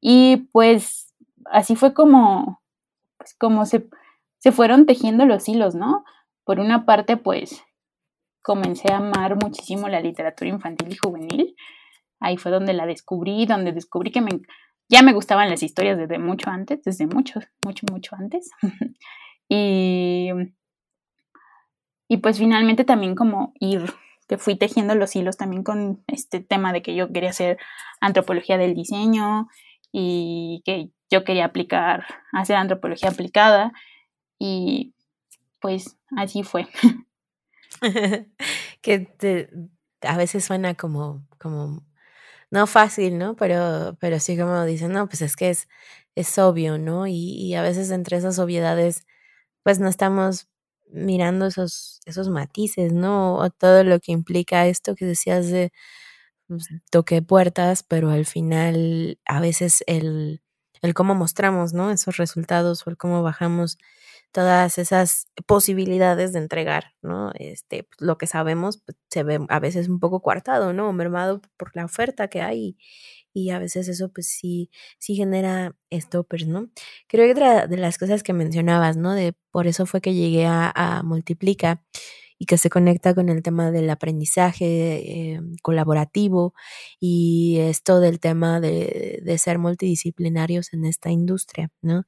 Y 0.01 0.49
pues 0.53 1.15
así 1.45 1.77
fue 1.77 1.93
como, 1.93 2.63
pues, 3.19 3.35
como 3.35 3.67
se, 3.67 3.89
se 4.39 4.53
fueron 4.53 4.87
tejiendo 4.87 5.27
los 5.27 5.47
hilos, 5.49 5.75
¿no? 5.75 6.05
Por 6.45 6.61
una 6.61 6.87
parte, 6.87 7.19
pues 7.19 7.63
comencé 8.41 8.91
a 8.91 8.99
amar 8.99 9.37
muchísimo 9.37 9.87
la 9.89 10.01
literatura 10.01 10.49
infantil 10.49 10.93
y 10.93 10.97
juvenil 10.97 11.57
Ahí 12.21 12.37
fue 12.37 12.53
donde 12.53 12.75
la 12.75 12.87
descubrí, 12.87 13.47
donde 13.47 13.73
descubrí 13.73 14.13
que 14.13 14.23
ya 14.89 15.03
me 15.03 15.13
gustaban 15.13 15.49
las 15.49 15.63
historias 15.63 15.97
desde 15.97 16.19
mucho 16.19 16.51
antes, 16.51 16.83
desde 16.85 17.07
mucho, 17.07 17.41
mucho, 17.65 17.87
mucho 17.91 18.17
antes. 18.17 18.51
y, 19.49 20.29
y 22.09 22.17
pues 22.19 22.39
finalmente 22.39 22.85
también 22.85 23.15
como 23.15 23.53
ir, 23.59 23.93
que 24.29 24.37
fui 24.37 24.57
tejiendo 24.57 24.95
los 24.95 25.17
hilos 25.17 25.37
también 25.37 25.63
con 25.63 26.03
este 26.07 26.41
tema 26.41 26.73
de 26.73 26.83
que 26.83 26.95
yo 26.95 27.13
quería 27.13 27.31
hacer 27.31 27.59
antropología 28.01 28.59
del 28.59 28.75
diseño 28.75 29.49
y 29.93 30.63
que 30.65 30.91
yo 31.11 31.25
quería 31.25 31.47
aplicar, 31.47 32.05
hacer 32.33 32.57
antropología 32.57 33.11
aplicada 33.11 33.73
y 34.39 34.95
pues 35.61 35.97
así 36.17 36.43
fue. 36.43 36.69
que 38.83 39.49
a 40.03 40.17
veces 40.17 40.45
suena 40.45 40.75
como, 40.75 41.27
como 41.39 41.83
no 42.51 42.67
fácil, 42.67 43.19
¿no? 43.19 43.37
Pero, 43.37 43.97
pero 44.01 44.21
sí 44.21 44.37
como 44.37 44.65
dicen, 44.65 44.93
no, 44.93 45.09
pues 45.09 45.23
es 45.23 45.37
que 45.37 45.51
es, 45.51 45.69
es 46.15 46.39
obvio, 46.39 46.79
¿no? 46.79 47.07
Y, 47.07 47.55
a 47.55 47.63
veces 47.63 47.91
entre 47.91 48.17
esas 48.19 48.39
obviedades, 48.39 49.07
pues 49.65 49.81
no 49.81 49.89
estamos 49.89 50.49
mirando 50.91 51.47
esos, 51.47 52.01
esos 52.07 52.29
matices, 52.31 52.93
¿no? 52.93 53.37
O 53.37 53.51
todo 53.51 53.85
lo 53.85 54.01
que 54.01 54.13
implica 54.13 54.67
esto 54.67 54.95
que 54.97 55.07
decías 55.07 55.51
de 55.51 55.73
pues, 56.49 56.69
toque 56.91 57.23
puertas, 57.23 57.83
pero 57.85 58.11
al 58.11 58.27
final 58.27 59.21
a 59.27 59.41
veces 59.41 59.85
el, 59.87 60.43
el 60.83 60.95
cómo 60.95 61.15
mostramos, 61.15 61.73
¿no? 61.75 61.91
Esos 61.93 62.17
resultados 62.19 62.87
o 62.87 62.91
el 62.91 62.97
cómo 62.99 63.23
bajamos 63.23 63.79
todas 64.33 64.79
esas 64.79 65.27
posibilidades 65.47 66.33
de 66.33 66.39
entregar, 66.41 66.95
¿no? 67.03 67.33
Este, 67.35 67.85
pues, 67.85 68.01
lo 68.01 68.19
que 68.19 68.27
sabemos 68.27 68.83
pues, 68.85 68.97
se 69.11 69.23
ve 69.25 69.41
a 69.49 69.61
veces 69.61 69.89
un 69.89 70.01
poco 70.01 70.21
coartado, 70.23 70.73
¿no? 70.73 70.93
mermado 70.93 71.41
por 71.57 71.71
la 71.75 71.85
oferta 71.85 72.29
que 72.29 72.43
hay 72.43 72.77
y 73.33 73.51
a 73.51 73.59
veces 73.59 73.89
eso 73.89 74.11
pues 74.13 74.29
sí, 74.29 74.71
sí 74.99 75.15
genera 75.17 75.75
stoppers, 75.93 76.47
¿no? 76.47 76.71
Creo 77.09 77.27
que 77.27 77.33
otra 77.33 77.67
de 77.67 77.77
las 77.77 77.99
cosas 77.99 78.23
que 78.23 78.33
mencionabas, 78.33 78.97
¿no? 78.97 79.15
De 79.15 79.35
por 79.51 79.67
eso 79.67 79.87
fue 79.87 80.01
que 80.01 80.15
llegué 80.15 80.47
a, 80.47 81.03
Multiplica 81.05 81.83
y 82.39 82.47
que 82.47 82.59
se 82.59 82.71
conecta 82.71 83.15
con 83.15 83.29
el 83.29 83.43
tema 83.43 83.71
del 83.71 83.91
aprendizaje 83.91 85.35
eh, 85.35 85.41
colaborativo 85.63 86.55
y 87.01 87.59
esto 87.61 88.01
del 88.01 88.21
tema 88.21 88.61
de, 88.61 89.21
de 89.23 89.39
ser 89.39 89.59
multidisciplinarios 89.59 90.73
en 90.73 90.85
esta 90.87 91.11
industria, 91.11 91.71
¿no? 91.83 92.05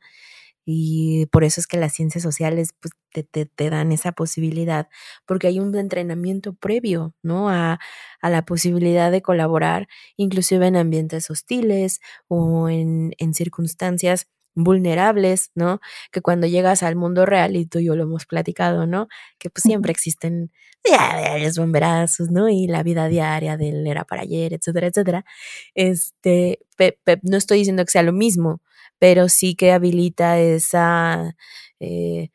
Y 0.64 1.26
por 1.26 1.45
eso 1.45 1.61
es 1.61 1.66
que 1.66 1.76
las 1.76 1.92
ciencias 1.92 2.23
sociales 2.23 2.75
pues, 2.81 2.92
te, 3.12 3.47
te, 3.47 3.71
dan 3.71 3.92
esa 3.92 4.12
posibilidad, 4.12 4.88
porque 5.26 5.49
hay 5.49 5.61
un 5.61 5.75
entrenamiento 5.76 6.54
previo, 6.54 7.14
¿no? 7.23 7.49
A, 7.50 7.81
a, 8.21 8.31
la 8.31 8.45
posibilidad 8.45 9.11
de 9.11 9.23
colaborar, 9.23 9.88
inclusive 10.16 10.66
en 10.66 10.76
ambientes 10.76 11.31
hostiles 11.31 12.00
o 12.28 12.69
en, 12.69 13.12
en 13.19 13.35
circunstancias 13.35 14.28
vulnerables, 14.54 15.50
¿no? 15.54 15.81
Que 16.11 16.21
cuando 16.21 16.47
llegas 16.47 16.83
al 16.83 16.97
mundo 16.97 17.26
real, 17.26 17.57
y 17.57 17.66
tú 17.66 17.78
y 17.78 17.87
yo 17.87 17.97
lo 17.97 18.04
hemos 18.04 18.26
platicado, 18.26 18.87
¿no? 18.87 19.09
Que 19.38 19.50
pues 19.50 19.62
siempre 19.62 19.92
existen 19.92 20.50
los 21.40 21.59
bomberazos, 21.59 22.31
¿no? 22.31 22.49
Y 22.49 22.66
la 22.66 22.83
vida 22.83 23.09
diaria 23.09 23.57
del 23.57 23.87
era 23.87 24.04
para 24.04 24.23
ayer, 24.23 24.52
etcétera, 24.52 24.88
etcétera. 24.88 25.25
Este, 25.75 26.61
no 27.23 27.37
estoy 27.37 27.59
diciendo 27.59 27.85
que 27.85 27.92
sea 27.92 28.02
lo 28.02 28.12
mismo, 28.12 28.61
pero 29.02 29.28
sí 29.28 29.56
que 29.56 29.73
habilita 29.73 30.38
esa, 30.38 31.35
eh, 31.80 32.30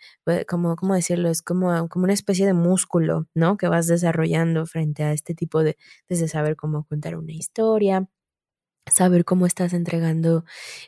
como, 0.50 0.75
¿cómo 0.75 0.95
decirlo? 0.95 1.29
Es 1.29 1.41
como, 1.41 1.88
como 1.88 2.03
una 2.03 2.13
especie 2.13 2.45
de 2.45 2.53
músculo, 2.53 3.27
¿no? 3.33 3.55
Que 3.55 3.69
vas 3.69 3.88
desarrollando 3.88 4.65
frente 4.65 5.03
a 5.03 5.13
este 5.13 5.33
tipo 5.33 5.63
de, 5.63 5.77
desde 6.09 6.27
saber 6.27 6.57
cómo 6.57 6.83
contar 6.86 7.15
una 7.15 7.31
historia, 7.31 8.05
saber 8.91 9.25
cómo 9.25 9.45
estás 9.45 9.74
entregando 9.74 10.45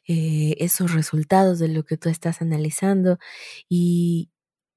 eh, 0.08 0.56
esos 0.60 0.94
resultados 0.94 1.60
de 1.60 1.70
lo 1.70 1.84
que 1.86 1.98
tú 1.98 2.10
estás 2.10 2.42
analizando 2.42 3.20
y, 3.70 4.32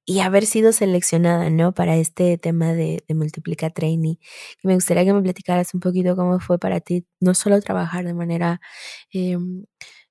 y 0.06 0.20
haber 0.20 0.46
sido 0.46 0.72
seleccionada, 0.72 1.50
¿no? 1.50 1.74
Para 1.74 1.96
este 1.96 2.38
tema 2.38 2.74
de, 2.74 3.04
de 3.08 3.14
Multiplica 3.14 3.70
Training. 3.70 4.16
Me 4.64 4.74
gustaría 4.74 5.04
que 5.04 5.12
me 5.14 5.22
platicaras 5.22 5.74
un 5.74 5.80
poquito 5.80 6.16
cómo 6.16 6.40
fue 6.40 6.58
para 6.58 6.80
ti, 6.80 7.06
no 7.20 7.34
solo 7.34 7.60
trabajar 7.60 8.04
de 8.06 8.14
manera 8.14 8.60
em, 9.12 9.64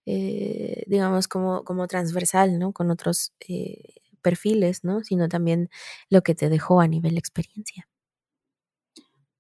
eh, 0.05 0.83
digamos, 0.87 1.27
como, 1.27 1.63
como 1.63 1.87
transversal, 1.87 2.57
¿no? 2.57 2.73
Con 2.73 2.89
otros 2.89 3.33
eh, 3.47 4.01
perfiles, 4.21 4.83
¿no? 4.83 5.03
Sino 5.03 5.29
también 5.29 5.69
lo 6.09 6.21
que 6.21 6.35
te 6.35 6.49
dejó 6.49 6.81
a 6.81 6.87
nivel 6.87 7.17
experiencia. 7.17 7.87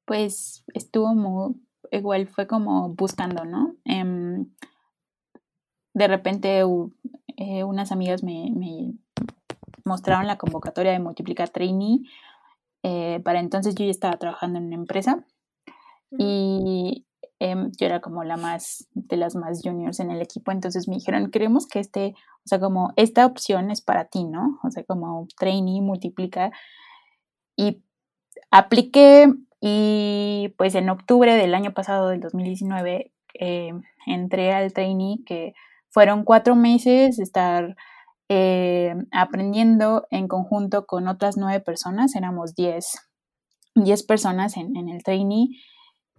Pues 0.05 0.63
estuvo 0.73 1.13
muy, 1.15 1.55
igual 1.91 2.27
fue 2.27 2.47
como 2.47 2.89
buscando, 2.89 3.45
¿no? 3.45 3.75
Em, 3.85 4.51
de 5.93 6.07
repente 6.07 6.63
eh, 7.37 7.63
unas 7.63 7.91
amigas 7.91 8.23
me, 8.23 8.51
me, 8.55 8.93
mostraron 9.83 10.27
la 10.27 10.37
convocatoria 10.37 10.91
de 10.91 10.99
Multiplicar 10.99 11.49
Trainee. 11.49 12.03
para 13.23 13.39
entonces 13.39 13.73
yo 13.75 13.85
ya 13.85 13.91
estaba 13.91 14.17
trabajando 14.17 14.59
en 14.59 14.65
una 14.65 14.75
empresa 14.75 15.25
y 16.17 17.05
Em, 17.43 17.71
yo 17.71 17.87
era 17.87 18.01
como 18.01 18.23
la 18.23 18.37
más, 18.37 18.87
de 18.93 19.17
las 19.17 19.35
más 19.35 19.61
juniors 19.63 19.99
en 19.99 20.11
el 20.11 20.21
equipo, 20.21 20.51
entonces 20.51 20.87
me 20.87 20.93
dijeron, 20.97 21.31
queremos 21.31 21.65
que 21.65 21.79
este, 21.79 22.13
o 22.45 22.47
sea, 22.47 22.59
como 22.59 22.93
esta 22.97 23.25
opción 23.25 23.71
es 23.71 23.81
para 23.81 24.05
ti, 24.05 24.25
¿no? 24.25 24.59
O 24.61 24.69
sea, 24.69 24.83
como 24.83 25.27
trainee, 25.39 25.81
multiplica. 25.81 26.51
Y 27.55 27.81
apliqué 28.51 29.33
y 29.59 30.53
pues 30.55 30.75
en 30.75 30.91
octubre 30.91 31.33
del 31.33 31.55
año 31.55 31.73
pasado, 31.73 32.09
del 32.09 32.19
2019, 32.19 33.11
em, 33.33 33.81
entré 34.05 34.53
al 34.53 34.71
trainee 34.71 35.23
que 35.25 35.55
fueron 35.89 36.23
cuatro 36.25 36.55
meses 36.55 37.17
estar 37.17 37.75
eh, 38.29 38.93
aprendiendo 39.11 40.05
en 40.11 40.27
conjunto 40.27 40.85
con 40.85 41.07
otras 41.07 41.37
nueve 41.37 41.59
personas, 41.59 42.15
éramos 42.15 42.53
diez, 42.53 42.99
diez 43.73 44.03
personas 44.03 44.57
en, 44.57 44.75
en 44.77 44.89
el 44.89 45.03
trainee 45.03 45.49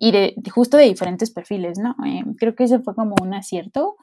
y 0.04 0.10
de, 0.10 0.34
justo 0.52 0.76
de 0.76 0.86
diferentes 0.86 1.30
perfiles, 1.30 1.78
¿no? 1.78 1.94
Eh, 2.04 2.24
creo 2.36 2.56
que 2.56 2.64
ese 2.64 2.80
fue 2.80 2.92
como 2.92 3.14
un 3.22 3.34
acierto 3.34 3.94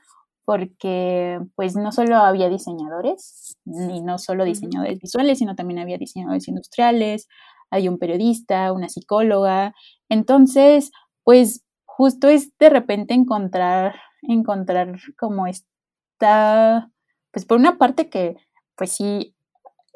porque 0.45 1.41
pues 1.55 1.75
no 1.75 1.91
solo 1.91 2.15
había 2.15 2.47
diseñadores, 2.47 3.57
y 3.65 4.01
no 4.01 4.17
solo 4.17 4.45
diseñadores 4.45 4.97
visuales, 5.01 5.39
sino 5.39 5.55
también 5.55 5.79
había 5.79 5.97
diseñadores 5.97 6.47
industriales, 6.47 7.27
hay 7.69 7.89
un 7.89 7.99
periodista, 7.99 8.71
una 8.71 8.87
psicóloga. 8.87 9.75
Entonces, 10.07 10.91
pues 11.25 11.65
justo 11.83 12.29
es 12.29 12.57
de 12.57 12.69
repente 12.69 13.13
encontrar, 13.13 13.95
encontrar 14.21 14.97
como 15.19 15.47
está, 15.47 16.89
pues 17.31 17.43
por 17.43 17.59
una 17.59 17.77
parte 17.77 18.09
que, 18.09 18.37
pues 18.77 18.93
sí, 18.93 19.35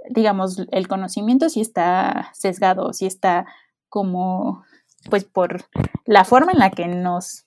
digamos, 0.09 0.67
el 0.71 0.89
conocimiento 0.89 1.47
sí 1.47 1.61
está 1.61 2.29
sesgado, 2.33 2.91
sí 2.91 3.05
está 3.05 3.45
como, 3.87 4.65
pues 5.09 5.25
por 5.25 5.65
la 6.05 6.25
forma 6.25 6.51
en 6.51 6.59
la 6.59 6.71
que 6.71 6.87
nos 6.87 7.45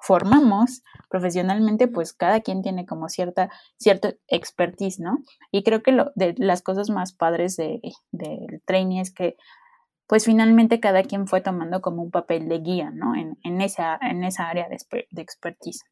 formamos 0.00 0.82
profesionalmente, 1.10 1.88
pues 1.88 2.12
cada 2.12 2.40
quien 2.40 2.62
tiene 2.62 2.86
como 2.86 3.08
cierta, 3.08 3.50
cierta 3.78 4.14
expertise, 4.28 5.00
¿no? 5.00 5.18
Y 5.50 5.64
creo 5.64 5.82
que 5.82 5.92
lo, 5.92 6.12
de 6.14 6.34
las 6.38 6.62
cosas 6.62 6.88
más 6.88 7.12
padres 7.12 7.56
del 7.56 7.80
de, 8.12 8.60
training 8.64 9.00
es 9.00 9.12
que 9.12 9.36
pues 10.06 10.24
finalmente 10.24 10.80
cada 10.80 11.02
quien 11.02 11.26
fue 11.26 11.40
tomando 11.42 11.82
como 11.82 12.02
un 12.02 12.10
papel 12.10 12.48
de 12.48 12.60
guía, 12.60 12.90
¿no? 12.90 13.12
En, 13.14 13.60
esa, 13.60 13.98
en 14.00 14.24
esa 14.24 14.48
área 14.48 14.68
de, 14.68 14.78
de, 15.10 15.22
expertise. 15.22 15.84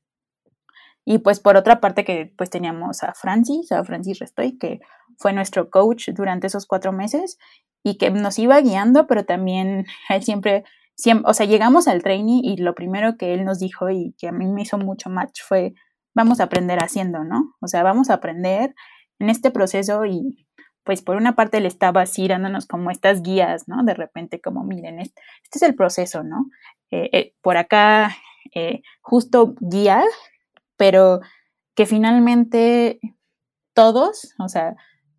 Y 1.04 1.18
pues 1.18 1.38
por 1.38 1.56
otra 1.56 1.80
parte 1.80 2.04
que 2.04 2.32
pues 2.36 2.48
teníamos 2.48 3.02
a 3.02 3.12
Francis, 3.12 3.70
a 3.72 3.84
Francis 3.84 4.18
Restoy, 4.18 4.56
que 4.56 4.80
fue 5.18 5.32
nuestro 5.34 5.68
coach 5.68 6.08
durante 6.14 6.46
esos 6.46 6.66
cuatro 6.66 6.92
meses 6.92 7.38
y 7.82 7.98
que 7.98 8.10
nos 8.10 8.38
iba 8.38 8.60
guiando, 8.60 9.06
pero 9.06 9.24
también 9.24 9.84
él 10.08 10.22
siempre 10.22 10.64
o 11.24 11.34
sea, 11.34 11.46
llegamos 11.46 11.88
al 11.88 12.02
training 12.02 12.42
y 12.42 12.56
lo 12.56 12.74
primero 12.74 13.16
que 13.16 13.34
él 13.34 13.44
nos 13.44 13.58
dijo 13.58 13.90
y 13.90 14.14
que 14.18 14.28
a 14.28 14.32
mí 14.32 14.46
me 14.46 14.62
hizo 14.62 14.78
mucho 14.78 15.10
match 15.10 15.42
fue, 15.46 15.74
vamos 16.14 16.40
a 16.40 16.44
aprender 16.44 16.78
haciendo, 16.82 17.24
¿no? 17.24 17.54
O 17.60 17.68
sea, 17.68 17.82
vamos 17.82 18.10
a 18.10 18.14
aprender 18.14 18.74
en 19.18 19.30
este 19.30 19.50
proceso 19.50 20.04
y 20.06 20.46
pues 20.84 21.02
por 21.02 21.16
una 21.16 21.34
parte 21.34 21.60
le 21.60 21.68
estaba 21.68 22.02
así 22.02 22.28
dándonos 22.28 22.66
como 22.66 22.90
estas 22.90 23.22
guías, 23.22 23.66
¿no? 23.66 23.82
De 23.82 23.92
repente 23.92 24.40
como, 24.40 24.62
miren, 24.62 25.00
este, 25.00 25.20
es 25.52 25.62
el 25.62 25.74
proceso, 25.74 26.22
¿no? 26.22 26.46
Eh, 26.90 27.10
eh, 27.12 27.34
por 27.42 27.56
acá, 27.56 28.16
eh, 28.54 28.82
justo 29.02 29.54
guía, 29.60 30.04
pero 30.76 31.20
que 31.74 31.86
finalmente 31.86 33.00
todos, 33.74 34.34
o 34.38 34.48
sea, 34.48 34.76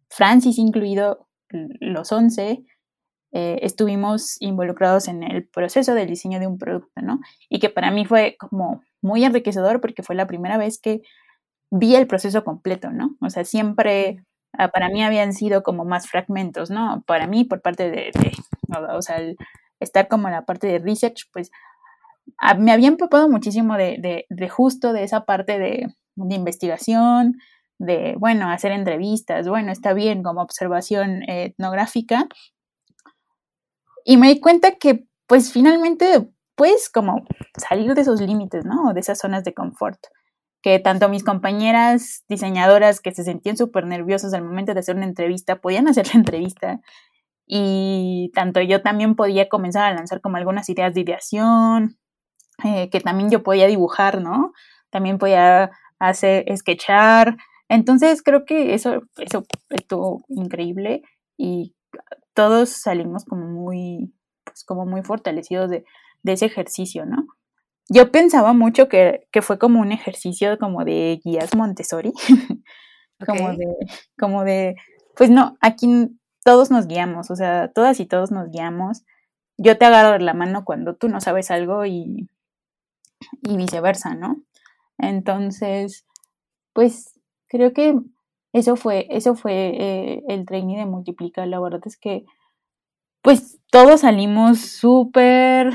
Francis 0.09 0.57
incluido, 0.57 1.27
los 1.49 2.11
11, 2.11 2.63
eh, 3.39 3.59
estuvimos 3.61 4.35
involucrados 4.39 5.07
en 5.07 5.21
el 5.21 5.47
proceso 5.47 5.93
del 5.93 6.07
diseño 6.07 6.39
de 6.39 6.47
un 6.47 6.57
producto, 6.57 7.03
¿no? 7.03 7.19
Y 7.49 7.59
que 7.59 7.69
para 7.69 7.91
mí 7.91 8.03
fue 8.03 8.35
como 8.39 8.81
muy 8.99 9.23
enriquecedor 9.23 9.79
porque 9.79 10.01
fue 10.01 10.15
la 10.15 10.25
primera 10.25 10.57
vez 10.57 10.79
que 10.81 11.03
vi 11.69 11.93
el 11.93 12.07
proceso 12.07 12.43
completo, 12.43 12.89
¿no? 12.89 13.15
O 13.21 13.29
sea, 13.29 13.45
siempre 13.45 14.25
ah, 14.53 14.69
para 14.69 14.89
mí 14.89 15.03
habían 15.03 15.33
sido 15.33 15.61
como 15.61 15.85
más 15.85 16.09
fragmentos, 16.09 16.71
¿no? 16.71 17.03
Para 17.05 17.27
mí, 17.27 17.43
por 17.43 17.61
parte 17.61 17.91
de, 17.91 18.11
o 18.89 19.03
sea, 19.03 19.21
estar 19.79 20.07
como 20.07 20.29
en 20.29 20.33
la 20.33 20.45
parte 20.45 20.65
de 20.65 20.79
research, 20.79 21.29
pues 21.31 21.51
ah, 22.39 22.55
me 22.55 22.71
había 22.71 22.87
empapado 22.87 23.29
muchísimo 23.29 23.77
de, 23.77 24.25
de, 24.27 24.49
justo 24.49 24.93
de 24.93 25.03
esa 25.03 25.25
parte 25.25 25.59
de, 25.59 25.93
de, 26.15 26.35
investigación, 26.35 27.37
de, 27.77 28.15
bueno, 28.17 28.49
hacer 28.49 28.71
entrevistas, 28.71 29.47
bueno, 29.47 29.71
está 29.71 29.93
bien 29.93 30.23
como 30.23 30.41
observación 30.41 31.21
etnográfica, 31.29 32.27
y 34.09 34.15
me 34.15 34.29
di 34.29 34.39
cuenta 34.39 34.77
que, 34.77 35.05
pues 35.27 35.51
finalmente, 35.51 36.29
puedes 36.55 36.89
como 36.89 37.25
salir 37.57 37.93
de 37.93 38.01
esos 38.01 38.21
límites, 38.21 38.63
¿no? 38.63 38.93
De 38.93 39.01
esas 39.01 39.19
zonas 39.19 39.43
de 39.43 39.53
confort. 39.53 39.99
Que 40.61 40.79
tanto 40.79 41.09
mis 41.09 41.25
compañeras 41.25 42.23
diseñadoras 42.29 43.01
que 43.01 43.13
se 43.13 43.25
sentían 43.25 43.57
súper 43.57 43.85
nerviosas 43.85 44.33
al 44.33 44.45
momento 44.45 44.73
de 44.73 44.79
hacer 44.79 44.95
una 44.95 45.05
entrevista, 45.05 45.59
podían 45.59 45.89
hacer 45.89 46.07
la 46.07 46.21
entrevista. 46.21 46.79
Y 47.45 48.31
tanto 48.33 48.61
yo 48.61 48.81
también 48.81 49.17
podía 49.17 49.49
comenzar 49.49 49.83
a 49.83 49.93
lanzar 49.93 50.21
como 50.21 50.37
algunas 50.37 50.69
ideas 50.69 50.93
de 50.93 51.01
ideación, 51.01 51.97
eh, 52.63 52.89
que 52.89 53.01
también 53.01 53.29
yo 53.29 53.43
podía 53.43 53.67
dibujar, 53.67 54.21
¿no? 54.21 54.53
También 54.89 55.17
podía 55.17 55.71
hacer, 55.99 56.45
sketchar. 56.57 57.35
Entonces 57.67 58.23
creo 58.23 58.45
que 58.45 58.73
eso, 58.73 59.01
eso 59.17 59.45
estuvo 59.69 60.23
increíble 60.29 61.01
y 61.37 61.75
todos 62.37 62.69
salimos 62.69 63.25
como 63.25 63.47
muy, 63.47 64.13
pues 64.43 64.63
como 64.63 64.85
muy 64.85 65.01
fortalecidos 65.01 65.71
de, 65.71 65.85
ese 66.23 66.45
ejercicio, 66.45 67.03
¿no? 67.03 67.25
Yo 67.89 68.11
pensaba 68.11 68.53
mucho 68.53 68.87
que, 68.87 69.23
fue 69.41 69.57
como 69.57 69.81
un 69.81 69.91
ejercicio 69.91 70.59
como 70.59 70.85
de 70.85 71.19
guías 71.23 71.55
Montessori, 71.55 72.13
como 73.25 73.49
de, 73.53 73.65
como 74.19 74.43
de, 74.43 74.75
pues 75.15 75.31
no, 75.31 75.57
aquí 75.61 76.11
todos 76.43 76.69
nos 76.69 76.85
guiamos, 76.85 77.31
o 77.31 77.35
sea, 77.35 77.71
todas 77.73 77.99
y 77.99 78.05
todos 78.05 78.29
nos 78.29 78.51
guiamos. 78.51 79.03
Yo 79.57 79.79
te 79.79 79.85
agarro 79.85 80.19
la 80.19 80.35
mano 80.35 80.63
cuando 80.63 80.95
tú 80.95 81.09
no 81.09 81.19
sabes 81.21 81.49
algo 81.49 81.87
y, 81.87 82.29
y 83.41 83.57
viceversa, 83.57 84.13
¿no? 84.13 84.43
Entonces, 84.99 86.05
pues 86.73 87.19
creo 87.47 87.73
que 87.73 87.99
eso 88.57 88.75
fue, 88.75 89.07
eso 89.11 89.35
fue 89.35 89.53
eh, 89.53 90.23
el 90.27 90.45
training 90.45 90.77
de 90.77 90.85
Multiplica. 90.85 91.45
La 91.45 91.59
verdad 91.59 91.81
es 91.85 91.95
que, 91.95 92.25
pues, 93.21 93.59
todos 93.71 94.01
salimos 94.01 94.59
súper, 94.59 95.73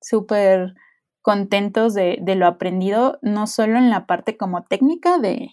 súper 0.00 0.74
contentos 1.20 1.92
de, 1.92 2.18
lo 2.34 2.46
aprendido, 2.46 3.18
no 3.20 3.46
solo 3.46 3.76
en 3.76 3.90
la 3.90 4.06
parte 4.06 4.38
como 4.38 4.64
técnica 4.64 5.18
de, 5.18 5.50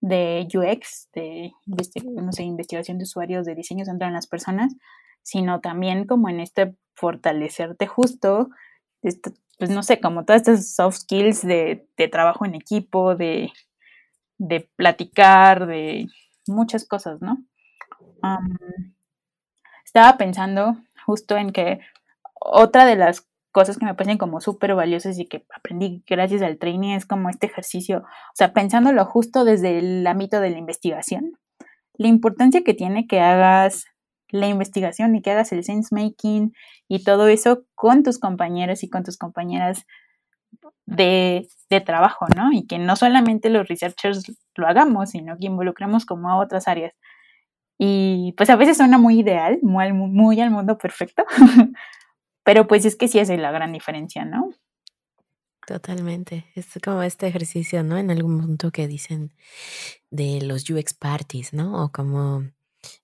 de 0.00 0.48
UX, 0.52 1.08
de 1.12 1.52
no 1.66 2.32
sé, 2.32 2.42
investigación 2.42 2.98
de 2.98 3.04
usuarios, 3.04 3.46
de 3.46 3.54
diseño 3.54 3.84
centrado 3.84 4.08
en 4.08 4.14
las 4.14 4.26
personas, 4.26 4.74
sino 5.22 5.60
también 5.60 6.06
como 6.06 6.28
en 6.28 6.40
este 6.40 6.74
fortalecerte 6.94 7.86
justo, 7.86 8.48
pues 9.00 9.70
no 9.70 9.84
sé, 9.84 10.00
como 10.00 10.24
todas 10.24 10.42
estas 10.42 10.74
soft 10.74 10.96
skills 10.96 11.42
de, 11.42 11.86
de 11.96 12.08
trabajo 12.08 12.44
en 12.44 12.56
equipo, 12.56 13.14
de 13.14 13.52
de 14.42 14.68
platicar, 14.76 15.66
de 15.66 16.08
muchas 16.46 16.86
cosas, 16.86 17.22
¿no? 17.22 17.38
estaba 19.84 20.16
pensando 20.16 20.76
justo 21.04 21.36
en 21.36 21.50
que 21.50 21.80
otra 22.34 22.86
de 22.86 22.96
las 22.96 23.28
cosas 23.50 23.78
que 23.78 23.84
me 23.84 23.94
parecen 23.94 24.18
como 24.18 24.40
súper 24.40 24.74
valiosas 24.74 25.18
y 25.18 25.26
que 25.26 25.44
aprendí 25.54 26.02
gracias 26.06 26.40
al 26.42 26.58
training 26.58 26.94
es 26.94 27.04
como 27.04 27.28
este 27.28 27.46
ejercicio, 27.46 27.98
o 27.98 28.34
sea, 28.34 28.52
pensándolo 28.52 29.04
justo 29.04 29.44
desde 29.44 29.78
el 29.78 30.06
ámbito 30.06 30.40
de 30.40 30.50
la 30.50 30.58
investigación, 30.58 31.38
la 31.94 32.08
importancia 32.08 32.62
que 32.64 32.74
tiene 32.74 33.06
que 33.06 33.20
hagas 33.20 33.86
la 34.28 34.46
investigación 34.46 35.14
y 35.14 35.22
que 35.22 35.30
hagas 35.30 35.52
el 35.52 35.62
sense 35.62 35.94
making 35.94 36.54
y 36.88 37.04
todo 37.04 37.28
eso 37.28 37.64
con 37.74 38.02
tus 38.02 38.18
compañeros 38.18 38.82
y 38.82 38.88
con 38.88 39.04
tus 39.04 39.18
compañeras 39.18 39.84
de, 40.86 41.48
trabajo, 41.86 42.26
¿no? 42.36 42.52
Y 42.52 42.66
que 42.66 42.78
no 42.78 42.96
solamente 42.96 43.48
los 43.48 43.66
researchers 43.66 44.30
lo 44.56 44.66
hagamos, 44.66 45.10
sino 45.10 45.36
que 45.38 45.46
involucremos 45.46 46.04
como 46.04 46.28
a 46.28 46.36
otras 46.36 46.68
áreas. 46.68 46.92
Y 47.78 48.34
pues 48.36 48.50
a 48.50 48.56
veces 48.56 48.76
suena 48.76 48.98
muy 48.98 49.20
ideal, 49.20 49.58
muy, 49.62 49.92
muy 49.92 50.40
al 50.40 50.50
mundo 50.50 50.76
perfecto, 50.78 51.24
pero 52.44 52.66
pues 52.66 52.84
es 52.84 52.96
que 52.96 53.08
sí 53.08 53.18
es 53.18 53.30
la 53.30 53.50
gran 53.50 53.72
diferencia, 53.72 54.24
¿no? 54.24 54.50
Totalmente. 55.66 56.46
Es 56.54 56.78
como 56.84 57.02
este 57.02 57.26
ejercicio, 57.26 57.82
¿no? 57.82 57.96
En 57.96 58.10
algún 58.10 58.40
punto 58.40 58.70
que 58.72 58.88
dicen 58.88 59.32
de 60.10 60.40
los 60.42 60.68
UX 60.68 60.92
parties, 60.92 61.52
¿no? 61.54 61.84
O 61.84 61.92
como 61.92 62.44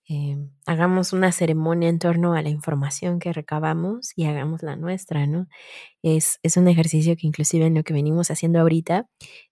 eh, 0.07 0.37
hagamos 0.65 1.13
una 1.13 1.31
ceremonia 1.31 1.89
en 1.89 1.99
torno 1.99 2.33
a 2.33 2.41
la 2.41 2.49
información 2.49 3.19
que 3.19 3.31
recabamos 3.31 4.11
y 4.15 4.25
hagamos 4.25 4.63
la 4.63 4.75
nuestra, 4.75 5.27
¿no? 5.27 5.47
Es, 6.01 6.39
es 6.43 6.57
un 6.57 6.67
ejercicio 6.67 7.15
que 7.15 7.27
inclusive 7.27 7.65
en 7.65 7.75
lo 7.75 7.83
que 7.83 7.93
venimos 7.93 8.31
haciendo 8.31 8.59
ahorita, 8.59 9.07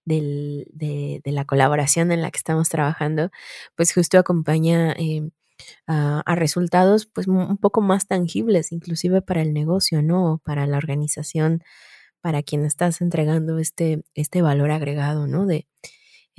del, 0.06 0.66
de, 0.74 1.22
la 1.26 1.46
colaboración 1.46 2.12
en 2.12 2.22
la 2.22 2.32
que 2.32 2.38
estamos 2.38 2.70
trabajando, 2.70 3.30
pues 3.76 3.94
justo 3.94 4.18
acompaña 4.18 4.94
eh, 4.94 5.30
a, 5.88 6.36
resultados 6.36 7.06
pues 7.06 7.28
un 7.28 7.58
poco 7.58 7.82
más 7.82 8.08
tangibles, 8.08 8.72
inclusive 8.72 9.22
para 9.22 9.42
el 9.42 9.54
negocio, 9.54 10.02
¿no? 10.02 10.42
Para 10.44 10.68
la 10.68 10.78
organización, 10.78 11.64
para 12.22 12.44
quien 12.44 12.66
estás 12.66 13.02
entregando 13.02 13.60
este, 13.60 14.02
este 14.16 14.42
valor 14.42 14.72
agregado, 14.72 15.28
¿no? 15.28 15.46
De, 15.46 15.68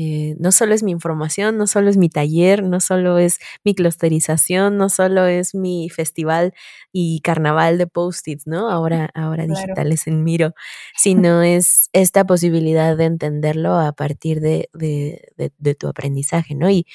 eh, 0.01 0.37
no 0.39 0.53
solo 0.53 0.75
es 0.75 0.85
mi 0.85 0.93
información, 0.93 1.59
no 1.59 1.67
solo 1.67 1.91
es 1.91 1.97
mi 1.97 2.09
taller, 2.09 2.63
no 2.63 2.79
solo 2.79 3.19
es 3.19 3.41
mi 3.65 3.75
clusterización, 3.75 4.77
no 4.77 4.89
solo 4.91 5.27
es 5.27 5.57
mi 5.57 5.91
festival 5.91 6.55
y 6.93 7.21
carnaval 7.21 7.79
de 7.79 7.89
post-its, 7.89 8.47
¿no? 8.47 8.71
Ahora, 8.71 9.11
ahora 9.13 9.45
digitales 9.49 10.07
en 10.07 10.23
Miro, 10.23 10.55
sino 10.97 11.43
es 11.43 11.91
esta 11.93 12.25
posibilidad 12.25 12.97
de 12.97 13.07
entenderlo 13.07 13.75
a 13.75 13.91
partir 13.91 14.41
de, 14.41 14.71
de, 14.73 15.75
tu 15.75 15.89
aprendizaje, 15.89 16.55
¿no? 16.55 16.71
Y 16.71 16.87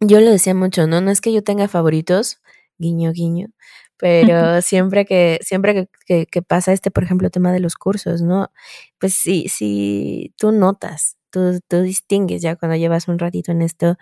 yo 0.00 0.20
lo 0.20 0.32
decía 0.32 0.54
mucho, 0.54 0.88
¿no? 0.88 1.00
No 1.00 1.12
es 1.12 1.20
que 1.20 1.32
yo 1.32 1.44
tenga 1.44 1.68
favoritos, 1.68 2.40
guiño, 2.76 3.12
guiño, 3.12 3.50
pero 3.98 4.62
siempre 4.62 5.04
que, 5.06 5.38
siempre 5.42 5.88
que, 6.06 6.26
que, 6.26 6.42
pasa 6.42 6.72
este, 6.72 6.90
por 6.90 7.04
ejemplo, 7.04 7.30
tema 7.30 7.52
de 7.52 7.60
los 7.60 7.76
cursos, 7.76 8.20
¿no? 8.20 8.50
Pues 8.98 9.14
sí, 9.14 9.46
si 9.48 10.34
tú 10.36 10.50
notas 10.50 11.18
tú, 11.34 11.60
tú 11.68 11.82
distingues 11.82 12.42
ya 12.42 12.56
cuando 12.56 12.76
llevas 12.78 13.08
un 13.08 13.18
ratito 13.18 13.52
en 13.52 13.62
esto, 13.62 13.96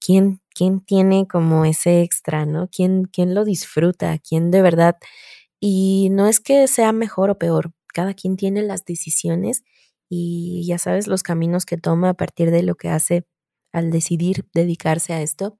quién, 0.00 0.40
quién 0.54 0.80
tiene 0.80 1.26
como 1.28 1.64
ese 1.64 2.02
extra, 2.02 2.46
¿no? 2.46 2.68
¿Quién, 2.68 3.04
quién 3.04 3.34
lo 3.34 3.44
disfruta? 3.44 4.18
¿Quién 4.18 4.50
de 4.50 4.62
verdad? 4.62 4.96
Y 5.60 6.10
no 6.12 6.28
es 6.28 6.40
que 6.40 6.68
sea 6.68 6.92
mejor 6.92 7.30
o 7.30 7.38
peor, 7.38 7.72
cada 7.94 8.14
quien 8.14 8.36
tiene 8.36 8.62
las 8.62 8.84
decisiones 8.84 9.64
y 10.10 10.64
ya 10.66 10.78
sabes 10.78 11.08
los 11.08 11.22
caminos 11.22 11.66
que 11.66 11.78
toma 11.78 12.10
a 12.10 12.14
partir 12.14 12.50
de 12.50 12.62
lo 12.62 12.76
que 12.76 12.90
hace 12.90 13.26
al 13.72 13.90
decidir 13.90 14.46
dedicarse 14.54 15.14
a 15.14 15.22
esto. 15.22 15.58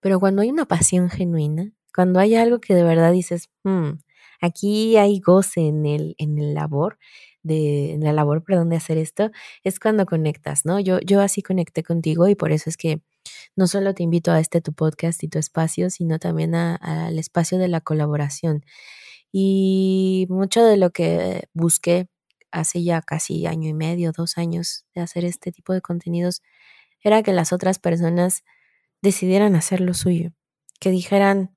Pero 0.00 0.20
cuando 0.20 0.42
hay 0.42 0.50
una 0.50 0.66
pasión 0.66 1.10
genuina, 1.10 1.72
cuando 1.94 2.20
hay 2.20 2.34
algo 2.36 2.60
que 2.60 2.74
de 2.74 2.84
verdad 2.84 3.12
dices, 3.12 3.50
hmm, 3.64 3.92
aquí 4.40 4.96
hay 4.96 5.20
goce 5.20 5.62
en 5.68 5.86
el, 5.86 6.14
en 6.18 6.38
el 6.38 6.54
labor, 6.54 6.98
de 7.42 7.96
la 8.00 8.12
labor, 8.12 8.44
perdón, 8.44 8.68
de 8.70 8.76
hacer 8.76 8.98
esto, 8.98 9.30
es 9.64 9.80
cuando 9.80 10.06
conectas, 10.06 10.64
¿no? 10.64 10.80
Yo, 10.80 11.00
yo 11.00 11.20
así 11.20 11.42
conecté 11.42 11.82
contigo 11.82 12.28
y 12.28 12.34
por 12.34 12.52
eso 12.52 12.70
es 12.70 12.76
que 12.76 13.00
no 13.56 13.66
solo 13.66 13.94
te 13.94 14.02
invito 14.02 14.32
a 14.32 14.40
este 14.40 14.60
tu 14.60 14.72
podcast 14.72 15.22
y 15.22 15.28
tu 15.28 15.38
espacio, 15.38 15.90
sino 15.90 16.18
también 16.18 16.54
al 16.54 17.18
espacio 17.18 17.58
de 17.58 17.68
la 17.68 17.80
colaboración. 17.80 18.64
Y 19.32 20.26
mucho 20.28 20.64
de 20.64 20.76
lo 20.76 20.90
que 20.90 21.48
busqué 21.54 22.08
hace 22.50 22.82
ya 22.82 23.00
casi 23.02 23.46
año 23.46 23.68
y 23.68 23.74
medio, 23.74 24.12
dos 24.12 24.38
años 24.38 24.84
de 24.94 25.02
hacer 25.02 25.24
este 25.24 25.52
tipo 25.52 25.72
de 25.72 25.80
contenidos, 25.80 26.42
era 27.02 27.22
que 27.22 27.32
las 27.32 27.52
otras 27.52 27.78
personas 27.78 28.44
decidieran 29.02 29.54
hacer 29.54 29.80
lo 29.80 29.94
suyo, 29.94 30.32
que 30.80 30.90
dijeran, 30.90 31.56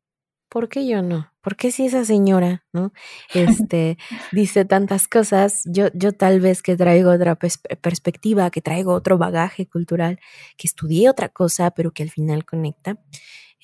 ¿por 0.53 0.69
qué 0.69 0.85
yo 0.85 1.01
no? 1.01 1.31
¿Por 1.41 1.55
qué 1.55 1.71
si 1.71 1.87
esa 1.87 2.05
señora, 2.05 2.63
no? 2.73 2.93
Este, 3.33 3.97
dice 4.31 4.65
tantas 4.65 5.07
cosas, 5.07 5.63
yo, 5.65 5.87
yo 5.95 6.13
tal 6.13 6.41
vez 6.41 6.61
que 6.61 6.77
traigo 6.77 7.09
otra 7.09 7.35
perspectiva, 7.81 8.51
que 8.51 8.61
traigo 8.61 8.93
otro 8.93 9.17
bagaje 9.17 9.65
cultural, 9.65 10.19
que 10.55 10.67
estudié 10.67 11.09
otra 11.09 11.29
cosa, 11.29 11.71
pero 11.71 11.89
que 11.89 12.03
al 12.03 12.11
final 12.11 12.45
conecta, 12.45 12.99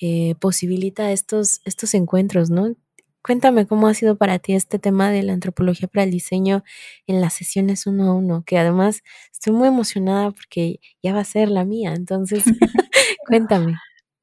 eh, 0.00 0.34
posibilita 0.40 1.12
estos, 1.12 1.60
estos 1.64 1.94
encuentros, 1.94 2.50
¿no? 2.50 2.74
Cuéntame 3.22 3.68
cómo 3.68 3.86
ha 3.86 3.94
sido 3.94 4.16
para 4.16 4.40
ti 4.40 4.54
este 4.54 4.80
tema 4.80 5.12
de 5.12 5.22
la 5.22 5.32
antropología 5.32 5.86
para 5.86 6.02
el 6.02 6.10
diseño 6.10 6.64
en 7.06 7.20
las 7.20 7.34
sesiones 7.34 7.86
uno 7.86 8.10
a 8.10 8.14
uno, 8.14 8.42
que 8.44 8.58
además 8.58 9.04
estoy 9.32 9.52
muy 9.52 9.68
emocionada 9.68 10.32
porque 10.32 10.80
ya 11.04 11.14
va 11.14 11.20
a 11.20 11.24
ser 11.24 11.50
la 11.50 11.64
mía, 11.64 11.94
entonces 11.94 12.42
cuéntame. 13.28 13.76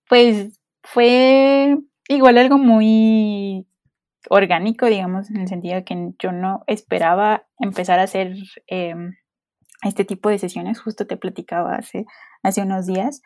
Pues 0.10 0.60
fue 0.84 1.78
igual 2.10 2.38
algo 2.38 2.58
muy 2.58 3.68
orgánico, 4.30 4.88
digamos, 4.88 5.30
en 5.30 5.38
el 5.38 5.48
sentido 5.48 5.76
de 5.76 5.84
que 5.84 6.14
yo 6.20 6.32
no 6.32 6.64
esperaba 6.68 7.46
empezar 7.60 8.00
a 8.00 8.04
hacer 8.04 8.36
em, 8.68 9.16
este 9.84 10.06
tipo 10.06 10.30
de 10.30 10.40
sesiones, 10.40 10.80
justo 10.80 11.08
te 11.08 11.18
platicaba 11.18 11.76
hace, 11.76 12.06
hace 12.44 12.62
unos 12.62 12.88
días, 12.88 13.22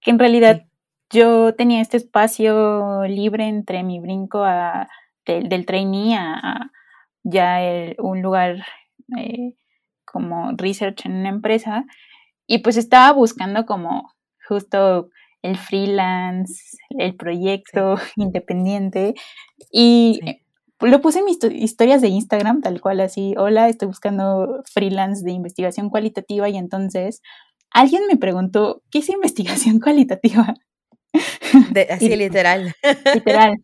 que 0.00 0.10
en 0.10 0.18
realidad 0.18 0.66
yo 1.10 1.54
tenía 1.54 1.80
este 1.80 1.96
espacio 1.96 3.04
libre 3.04 3.48
entre 3.48 3.82
mi 3.82 4.00
brinco 4.00 4.44
a 4.44 4.88
del, 5.26 5.66
trainee 5.66 6.16
a, 6.16 6.70
ya 7.22 7.58
un 7.98 8.22
lugar 8.22 8.64
eh, 9.18 9.54
como 10.04 10.52
research 10.56 11.04
en 11.04 11.16
una 11.16 11.28
empresa 11.28 11.84
y 12.46 12.58
pues 12.58 12.76
estaba 12.76 13.12
buscando 13.12 13.66
como 13.66 14.14
justo 14.46 15.10
el 15.42 15.56
freelance, 15.56 16.76
el 16.90 17.14
proyecto 17.16 17.96
independiente 18.16 19.14
y 19.72 20.20
lo 20.80 21.00
puse 21.00 21.20
en 21.20 21.24
mis 21.24 21.38
historias 21.50 22.00
de 22.00 22.08
Instagram 22.08 22.60
tal 22.60 22.80
cual 22.80 23.00
así, 23.00 23.34
hola, 23.36 23.68
estoy 23.68 23.88
buscando 23.88 24.62
freelance 24.72 25.24
de 25.24 25.32
investigación 25.32 25.90
cualitativa 25.90 26.48
y 26.48 26.56
entonces 26.56 27.20
alguien 27.70 28.02
me 28.08 28.16
preguntó, 28.16 28.82
¿qué 28.90 29.00
es 29.00 29.08
investigación 29.08 29.80
cualitativa? 29.80 30.54
así 31.90 32.14
literal. 32.16 32.74
Literal. 33.14 33.58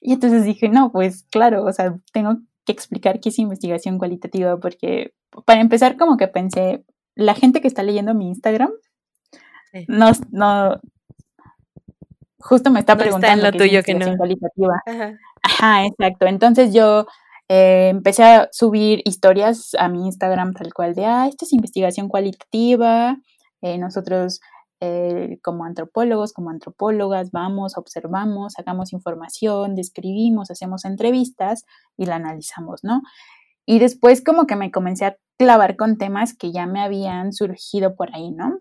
Y 0.00 0.12
entonces 0.12 0.44
dije, 0.44 0.68
no, 0.68 0.92
pues 0.92 1.24
claro, 1.24 1.64
o 1.64 1.72
sea, 1.72 1.98
tengo 2.12 2.38
que 2.64 2.72
explicar 2.72 3.20
qué 3.20 3.30
es 3.30 3.38
investigación 3.38 3.98
cualitativa, 3.98 4.58
porque 4.58 5.12
para 5.44 5.60
empezar 5.60 5.96
como 5.96 6.16
que 6.16 6.28
pensé, 6.28 6.84
la 7.14 7.34
gente 7.34 7.60
que 7.60 7.68
está 7.68 7.82
leyendo 7.82 8.14
mi 8.14 8.28
Instagram, 8.28 8.70
no, 9.88 10.12
no, 10.30 10.80
justo 12.38 12.70
me 12.70 12.80
está 12.80 12.96
preguntando 12.96 13.46
está 13.46 13.58
lo 13.58 13.64
tuyo 13.64 13.82
que 13.82 13.94
no. 13.94 14.16
cualitativa. 14.16 14.82
Ajá. 15.42 15.84
exacto. 15.84 16.26
Entonces 16.26 16.72
yo 16.72 17.06
eh, 17.48 17.88
empecé 17.90 18.24
a 18.24 18.48
subir 18.52 19.02
historias 19.04 19.74
a 19.78 19.88
mi 19.88 20.06
Instagram 20.06 20.54
tal 20.54 20.72
cual 20.72 20.94
de, 20.94 21.04
ah, 21.04 21.26
esto 21.28 21.44
es 21.44 21.52
investigación 21.52 22.08
cualitativa, 22.08 23.16
eh, 23.62 23.78
nosotros 23.78 24.40
eh, 24.80 25.38
como 25.42 25.64
antropólogos, 25.64 26.32
como 26.32 26.50
antropólogas, 26.50 27.32
vamos, 27.32 27.76
observamos, 27.76 28.52
sacamos 28.52 28.92
información, 28.92 29.74
describimos, 29.74 30.50
hacemos 30.50 30.84
entrevistas 30.84 31.64
y 31.96 32.06
la 32.06 32.16
analizamos, 32.16 32.84
¿no? 32.84 33.02
Y 33.66 33.80
después 33.80 34.22
como 34.24 34.46
que 34.46 34.56
me 34.56 34.70
comencé 34.70 35.04
a 35.06 35.16
clavar 35.36 35.76
con 35.76 35.98
temas 35.98 36.36
que 36.36 36.52
ya 36.52 36.66
me 36.66 36.80
habían 36.80 37.32
surgido 37.32 37.96
por 37.96 38.14
ahí, 38.14 38.30
¿no? 38.30 38.60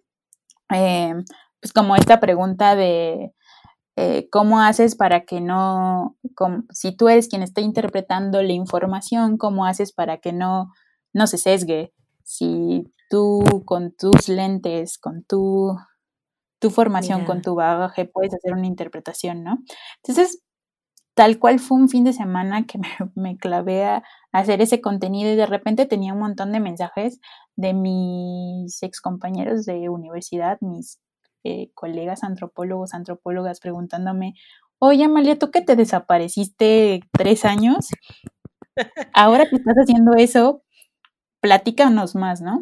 Eh, 0.73 1.13
pues 1.62 1.73
como 1.73 1.95
esta 1.95 2.19
pregunta 2.19 2.75
de 2.75 3.34
eh, 3.97 4.30
cómo 4.32 4.62
haces 4.62 4.95
para 4.95 5.25
que 5.25 5.41
no, 5.41 6.17
si 6.71 6.95
tú 6.95 7.10
eres 7.10 7.30
quien 7.30 7.43
está 7.43 7.62
interpretando 7.62 8.41
la 8.43 8.53
información, 8.53 9.38
cómo 9.38 9.65
haces 9.65 9.93
para 9.93 10.19
que 10.19 10.34
no, 10.34 10.71
no 11.13 11.27
se 11.27 11.38
sesgue, 11.39 11.93
si 12.23 12.93
tú 13.10 13.63
con 13.65 13.93
tus 13.93 14.30
lentes, 14.30 14.97
con 14.99 15.23
tu 15.23 15.77
tu 16.60 16.69
formación, 16.71 17.25
con 17.25 17.41
tu 17.41 17.56
bagaje, 17.56 18.06
puedes 18.06 18.34
hacer 18.34 18.53
una 18.53 18.67
interpretación, 18.67 19.43
¿no? 19.43 19.60
Entonces, 20.03 20.41
tal 21.17 21.39
cual 21.39 21.58
fue 21.58 21.77
un 21.77 21.89
fin 21.89 22.03
de 22.03 22.13
semana 22.13 22.67
que 22.67 22.80
me, 23.15 23.38
clavé 23.38 23.86
a, 23.86 24.03
hacer 24.32 24.62
ese 24.62 24.82
contenido 24.82 25.32
y 25.34 25.36
de 25.36 25.47
repente 25.47 25.88
tenía 25.88 26.13
un 26.13 26.19
montón 26.19 26.51
de 26.51 26.60
mensajes 26.60 27.19
de 27.56 27.73
mis 27.73 28.84
ex 28.84 29.01
compañeros 29.01 29.65
de 29.65 29.89
universidad, 29.89 30.60
mis 30.62 30.99
eh, 31.43 31.71
colegas 31.73 32.23
antropólogos, 32.23 32.93
antropólogas, 32.93 33.60
preguntándome, 33.60 34.36
oye 34.77 35.06
Amalia, 35.06 35.39
¿tú 35.39 35.49
que 35.49 35.62
te 35.62 35.75
desapareciste 35.75 37.01
tres 37.12 37.45
años? 37.45 37.89
Ahora 39.12 39.49
que 39.49 39.56
estás 39.56 39.75
haciendo 39.75 40.13
eso, 40.13 40.62
platícanos 41.41 42.13
más, 42.13 42.41
¿no? 42.41 42.62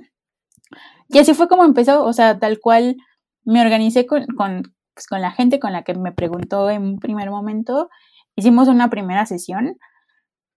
Y 1.10 1.18
así 1.18 1.34
fue 1.34 1.50
como 1.50 1.66
empezó, 1.66 2.06
o 2.06 2.14
sea, 2.14 2.40
tal 2.40 2.62
cual 2.62 2.96
me 3.44 3.62
organicé 3.62 4.06
con, 4.06 4.26
pues, 4.38 5.08
con, 5.10 5.22
la 5.22 5.32
gente 5.32 5.60
con 5.60 5.74
la 5.74 5.84
que 5.84 5.94
me 5.94 6.14
preguntó 6.14 6.70
en 6.70 6.84
un 6.84 7.00
primer 7.00 7.30
momento. 7.32 7.90
Hicimos 8.36 8.68
una 8.68 8.90
primera 8.90 9.26
sesión 9.26 9.78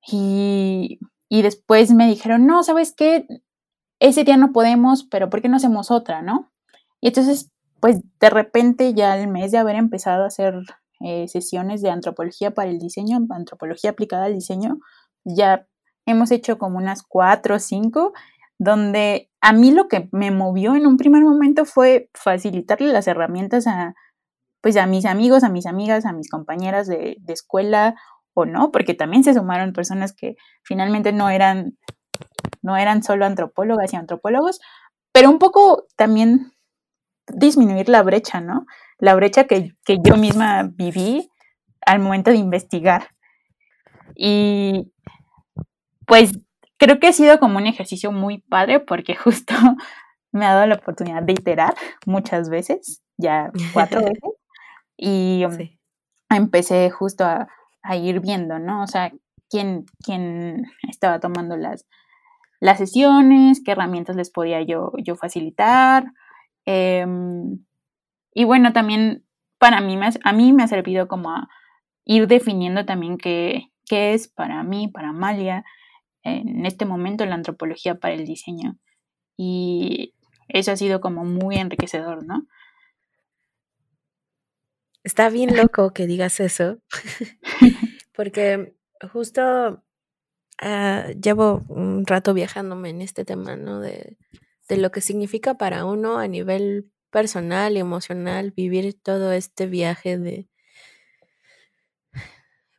y, 0.06 0.98
y 1.28 1.42
después 1.42 1.92
me 1.92 2.08
dijeron, 2.08 2.46
no, 2.46 2.62
¿sabes 2.62 2.94
qué? 2.94 3.26
Ese 4.00 4.24
día 4.24 4.36
no 4.36 4.52
podemos, 4.52 5.04
pero 5.04 5.30
¿por 5.30 5.42
qué 5.42 5.48
no 5.48 5.56
hacemos 5.56 5.90
otra, 5.90 6.22
no? 6.22 6.50
Y 7.00 7.08
entonces, 7.08 7.50
pues 7.80 8.00
de 8.20 8.30
repente 8.30 8.94
ya 8.94 9.12
al 9.12 9.28
mes 9.28 9.52
de 9.52 9.58
haber 9.58 9.76
empezado 9.76 10.24
a 10.24 10.28
hacer 10.28 10.54
eh, 11.00 11.28
sesiones 11.28 11.82
de 11.82 11.90
antropología 11.90 12.52
para 12.52 12.70
el 12.70 12.78
diseño, 12.78 13.18
antropología 13.30 13.90
aplicada 13.90 14.24
al 14.24 14.34
diseño, 14.34 14.78
ya 15.24 15.66
hemos 16.06 16.30
hecho 16.30 16.58
como 16.58 16.78
unas 16.78 17.02
cuatro 17.02 17.56
o 17.56 17.58
cinco 17.58 18.12
donde 18.58 19.30
a 19.40 19.52
mí 19.52 19.70
lo 19.70 19.86
que 19.88 20.08
me 20.10 20.30
movió 20.30 20.74
en 20.74 20.86
un 20.86 20.96
primer 20.96 21.22
momento 21.22 21.64
fue 21.64 22.10
facilitarle 22.14 22.92
las 22.92 23.06
herramientas 23.06 23.66
a, 23.68 23.94
pues 24.60 24.76
a 24.76 24.86
mis 24.86 25.04
amigos, 25.04 25.44
a 25.44 25.48
mis 25.48 25.66
amigas, 25.66 26.04
a 26.06 26.12
mis 26.12 26.30
compañeras 26.30 26.86
de, 26.86 27.16
de 27.20 27.32
escuela 27.32 27.94
o 28.34 28.44
no, 28.44 28.70
porque 28.70 28.94
también 28.94 29.24
se 29.24 29.34
sumaron 29.34 29.72
personas 29.72 30.12
que 30.12 30.36
finalmente 30.62 31.12
no 31.12 31.28
eran, 31.30 31.76
no 32.62 32.76
eran 32.76 33.02
solo 33.02 33.26
antropólogas 33.26 33.92
y 33.92 33.96
antropólogos, 33.96 34.60
pero 35.12 35.30
un 35.30 35.38
poco 35.38 35.86
también 35.96 36.52
disminuir 37.28 37.88
la 37.88 38.02
brecha, 38.02 38.40
¿no? 38.40 38.66
La 38.98 39.14
brecha 39.14 39.44
que, 39.44 39.74
que 39.84 39.98
yo 40.02 40.16
misma 40.16 40.70
viví 40.72 41.30
al 41.84 41.98
momento 42.00 42.30
de 42.30 42.36
investigar. 42.36 43.08
Y 44.14 44.92
pues 46.06 46.32
creo 46.78 46.98
que 46.98 47.08
ha 47.08 47.12
sido 47.12 47.38
como 47.38 47.58
un 47.58 47.66
ejercicio 47.66 48.12
muy 48.12 48.38
padre 48.38 48.80
porque 48.80 49.14
justo 49.16 49.54
me 50.32 50.46
ha 50.46 50.54
dado 50.54 50.66
la 50.66 50.76
oportunidad 50.76 51.22
de 51.22 51.32
iterar 51.32 51.74
muchas 52.06 52.48
veces, 52.50 53.02
ya 53.16 53.50
cuatro 53.72 54.00
veces, 54.04 54.20
y 54.98 55.44
um, 55.46 55.56
empecé 56.28 56.90
justo 56.90 57.24
a, 57.24 57.48
ir 57.96 58.20
viendo, 58.20 58.58
¿no? 58.58 58.82
O 58.82 58.86
sea, 58.86 59.12
quién, 59.48 59.86
quién 60.04 60.66
estaba 60.90 61.20
tomando 61.20 61.56
las, 61.56 61.86
las 62.60 62.76
sesiones, 62.76 63.62
qué 63.64 63.72
herramientas 63.72 64.14
les 64.14 64.30
podía 64.30 64.60
yo, 64.60 64.92
yo 65.02 65.16
facilitar. 65.16 66.12
Em, 66.66 67.64
y 68.34 68.44
bueno, 68.44 68.74
también 68.74 69.24
para 69.58 69.80
mí, 69.80 69.98
a 70.22 70.32
mí 70.34 70.52
me 70.52 70.64
ha 70.64 70.68
servido 70.68 71.08
como 71.08 71.30
a 71.30 71.48
ir 72.04 72.26
definiendo 72.26 72.84
también 72.84 73.16
qué, 73.16 73.72
qué 73.86 74.12
es 74.12 74.28
para 74.28 74.62
mí, 74.64 74.88
para 74.88 75.10
Amalia, 75.10 75.64
en 76.24 76.66
este 76.66 76.84
momento 76.84 77.24
la 77.24 77.36
antropología 77.36 77.94
para 77.94 78.14
el 78.14 78.26
diseño. 78.26 78.76
Y 79.38 80.14
eso 80.48 80.72
ha 80.72 80.76
sido 80.76 81.00
como 81.00 81.24
muy 81.24 81.56
enriquecedor, 81.56 82.26
¿no? 82.26 82.46
Está 85.08 85.30
bien 85.30 85.56
loco 85.56 85.94
que 85.94 86.06
digas 86.06 86.38
eso, 86.38 86.82
porque 88.14 88.74
justo 89.10 89.82
ah, 90.60 91.06
llevo 91.18 91.64
un 91.70 92.04
rato 92.04 92.34
viajándome 92.34 92.90
en 92.90 93.00
este 93.00 93.24
tema, 93.24 93.56
¿no? 93.56 93.80
De, 93.80 94.18
de 94.68 94.76
lo 94.76 94.90
que 94.90 95.00
significa 95.00 95.54
para 95.54 95.86
uno 95.86 96.18
a 96.18 96.28
nivel 96.28 96.92
personal 97.08 97.74
y 97.74 97.80
emocional 97.80 98.50
vivir 98.50 99.00
todo 99.02 99.32
este 99.32 99.66
viaje 99.66 100.18
de, 100.18 100.46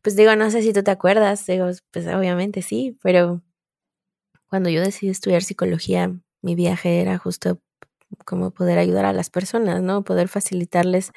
pues 0.03 0.15
digo, 0.15 0.35
no 0.35 0.51
sé 0.51 0.61
si 0.61 0.71
tú 0.71 0.83
te 0.83 0.91
acuerdas, 0.91 1.47
digo, 1.47 1.65
pues 1.89 2.05
obviamente 2.05 2.61
sí, 2.61 2.95
pero 3.01 3.41
cuando 4.49 4.69
yo 4.69 4.81
decidí 4.81 5.09
estudiar 5.09 5.41
psicología, 5.41 6.15
mi 6.43 6.53
viaje 6.53 7.01
era 7.01 7.17
justo 7.17 7.59
como 8.25 8.51
poder 8.51 8.79
ayudar 8.79 9.05
a 9.05 9.13
las 9.13 9.29
personas, 9.29 9.81
¿no? 9.81 10.03
Poder 10.03 10.27
facilitarles 10.27 11.11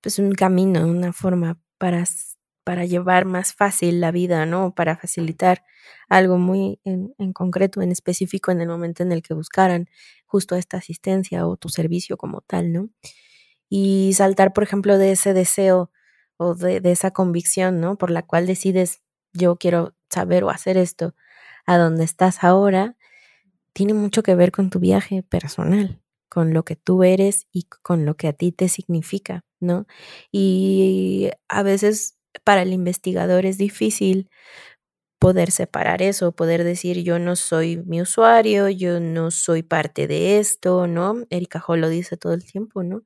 pues 0.00 0.18
un 0.18 0.32
camino, 0.32 0.86
una 0.86 1.12
forma 1.12 1.58
para, 1.78 2.04
para 2.64 2.84
llevar 2.84 3.24
más 3.26 3.54
fácil 3.54 4.00
la 4.00 4.10
vida, 4.12 4.46
¿no? 4.46 4.74
Para 4.74 4.96
facilitar 4.96 5.64
algo 6.08 6.38
muy 6.38 6.80
en, 6.84 7.14
en 7.18 7.32
concreto, 7.32 7.82
en 7.82 7.92
específico, 7.92 8.52
en 8.52 8.60
el 8.60 8.68
momento 8.68 9.02
en 9.02 9.12
el 9.12 9.22
que 9.22 9.34
buscaran 9.34 9.88
justo 10.26 10.56
esta 10.56 10.78
asistencia 10.78 11.46
o 11.46 11.56
tu 11.56 11.68
servicio 11.68 12.16
como 12.16 12.40
tal, 12.42 12.72
¿no? 12.72 12.90
Y 13.68 14.12
saltar, 14.14 14.52
por 14.52 14.64
ejemplo, 14.64 14.98
de 14.98 15.12
ese 15.12 15.32
deseo 15.34 15.90
o 16.36 16.54
de, 16.54 16.80
de 16.80 16.92
esa 16.92 17.12
convicción, 17.12 17.80
¿no? 17.80 17.96
Por 17.98 18.10
la 18.10 18.22
cual 18.22 18.46
decides, 18.46 19.02
yo 19.32 19.56
quiero 19.56 19.94
saber 20.10 20.44
o 20.44 20.50
hacer 20.50 20.76
esto, 20.76 21.14
a 21.66 21.78
donde 21.78 22.04
estás 22.04 22.42
ahora, 22.44 22.96
tiene 23.74 23.94
mucho 23.94 24.22
que 24.22 24.34
ver 24.36 24.52
con 24.52 24.70
tu 24.70 24.80
viaje 24.80 25.22
personal, 25.24 25.99
con 26.30 26.54
lo 26.54 26.64
que 26.64 26.76
tú 26.76 27.04
eres 27.04 27.48
y 27.52 27.64
con 27.82 28.06
lo 28.06 28.16
que 28.16 28.28
a 28.28 28.34
ti 28.34 28.52
te 28.52 28.68
significa, 28.70 29.42
¿no? 29.60 29.86
Y 30.32 31.30
a 31.50 31.62
veces 31.64 32.16
para 32.44 32.62
el 32.62 32.72
investigador 32.74 33.46
es 33.46 33.58
difícil 33.58 34.30
poder 35.18 35.50
separar 35.52 36.02
eso, 36.02 36.32
poder 36.32 36.64
decir 36.64 37.02
yo 37.04 37.18
no 37.18 37.36
soy 37.36 37.78
mi 37.86 38.00
usuario, 38.02 38.68
yo 38.70 39.00
no 39.00 39.30
soy 39.30 39.62
parte 39.62 40.06
de 40.08 40.38
esto, 40.38 40.86
¿no? 40.86 41.24
Erika 41.30 41.62
Hall 41.66 41.80
lo 41.82 41.88
dice 41.90 42.16
todo 42.16 42.32
el 42.34 42.44
tiempo, 42.44 42.82
¿no? 42.82 43.02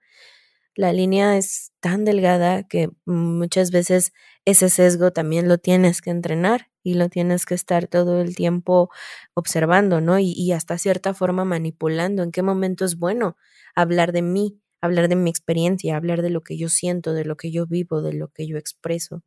La 0.76 0.92
línea 0.92 1.36
es 1.36 1.72
tan 1.80 2.04
delgada 2.04 2.64
que 2.66 2.90
muchas 3.04 3.70
veces 3.70 4.12
ese 4.44 4.68
sesgo 4.68 5.12
también 5.12 5.48
lo 5.48 5.58
tienes 5.58 6.00
que 6.02 6.10
entrenar 6.10 6.68
y 6.82 6.94
lo 6.94 7.08
tienes 7.08 7.46
que 7.46 7.54
estar 7.54 7.86
todo 7.86 8.20
el 8.20 8.34
tiempo 8.36 8.90
observando, 9.34 10.00
¿no? 10.00 10.18
Y, 10.18 10.32
y 10.32 10.52
hasta 10.52 10.76
cierta 10.78 11.14
forma 11.14 11.44
manipulando 11.44 12.22
en 12.22 12.32
qué 12.32 12.42
momento 12.42 12.84
es 12.84 12.98
bueno 12.98 13.36
hablar 13.76 14.12
de 14.12 14.22
mí, 14.22 14.60
hablar 14.80 15.08
de 15.08 15.16
mi 15.16 15.30
experiencia, 15.30 15.96
hablar 15.96 16.22
de 16.22 16.30
lo 16.30 16.42
que 16.42 16.56
yo 16.58 16.68
siento, 16.68 17.14
de 17.14 17.24
lo 17.24 17.36
que 17.36 17.50
yo 17.52 17.66
vivo, 17.66 18.02
de 18.02 18.12
lo 18.14 18.28
que 18.28 18.46
yo 18.48 18.58
expreso, 18.58 19.22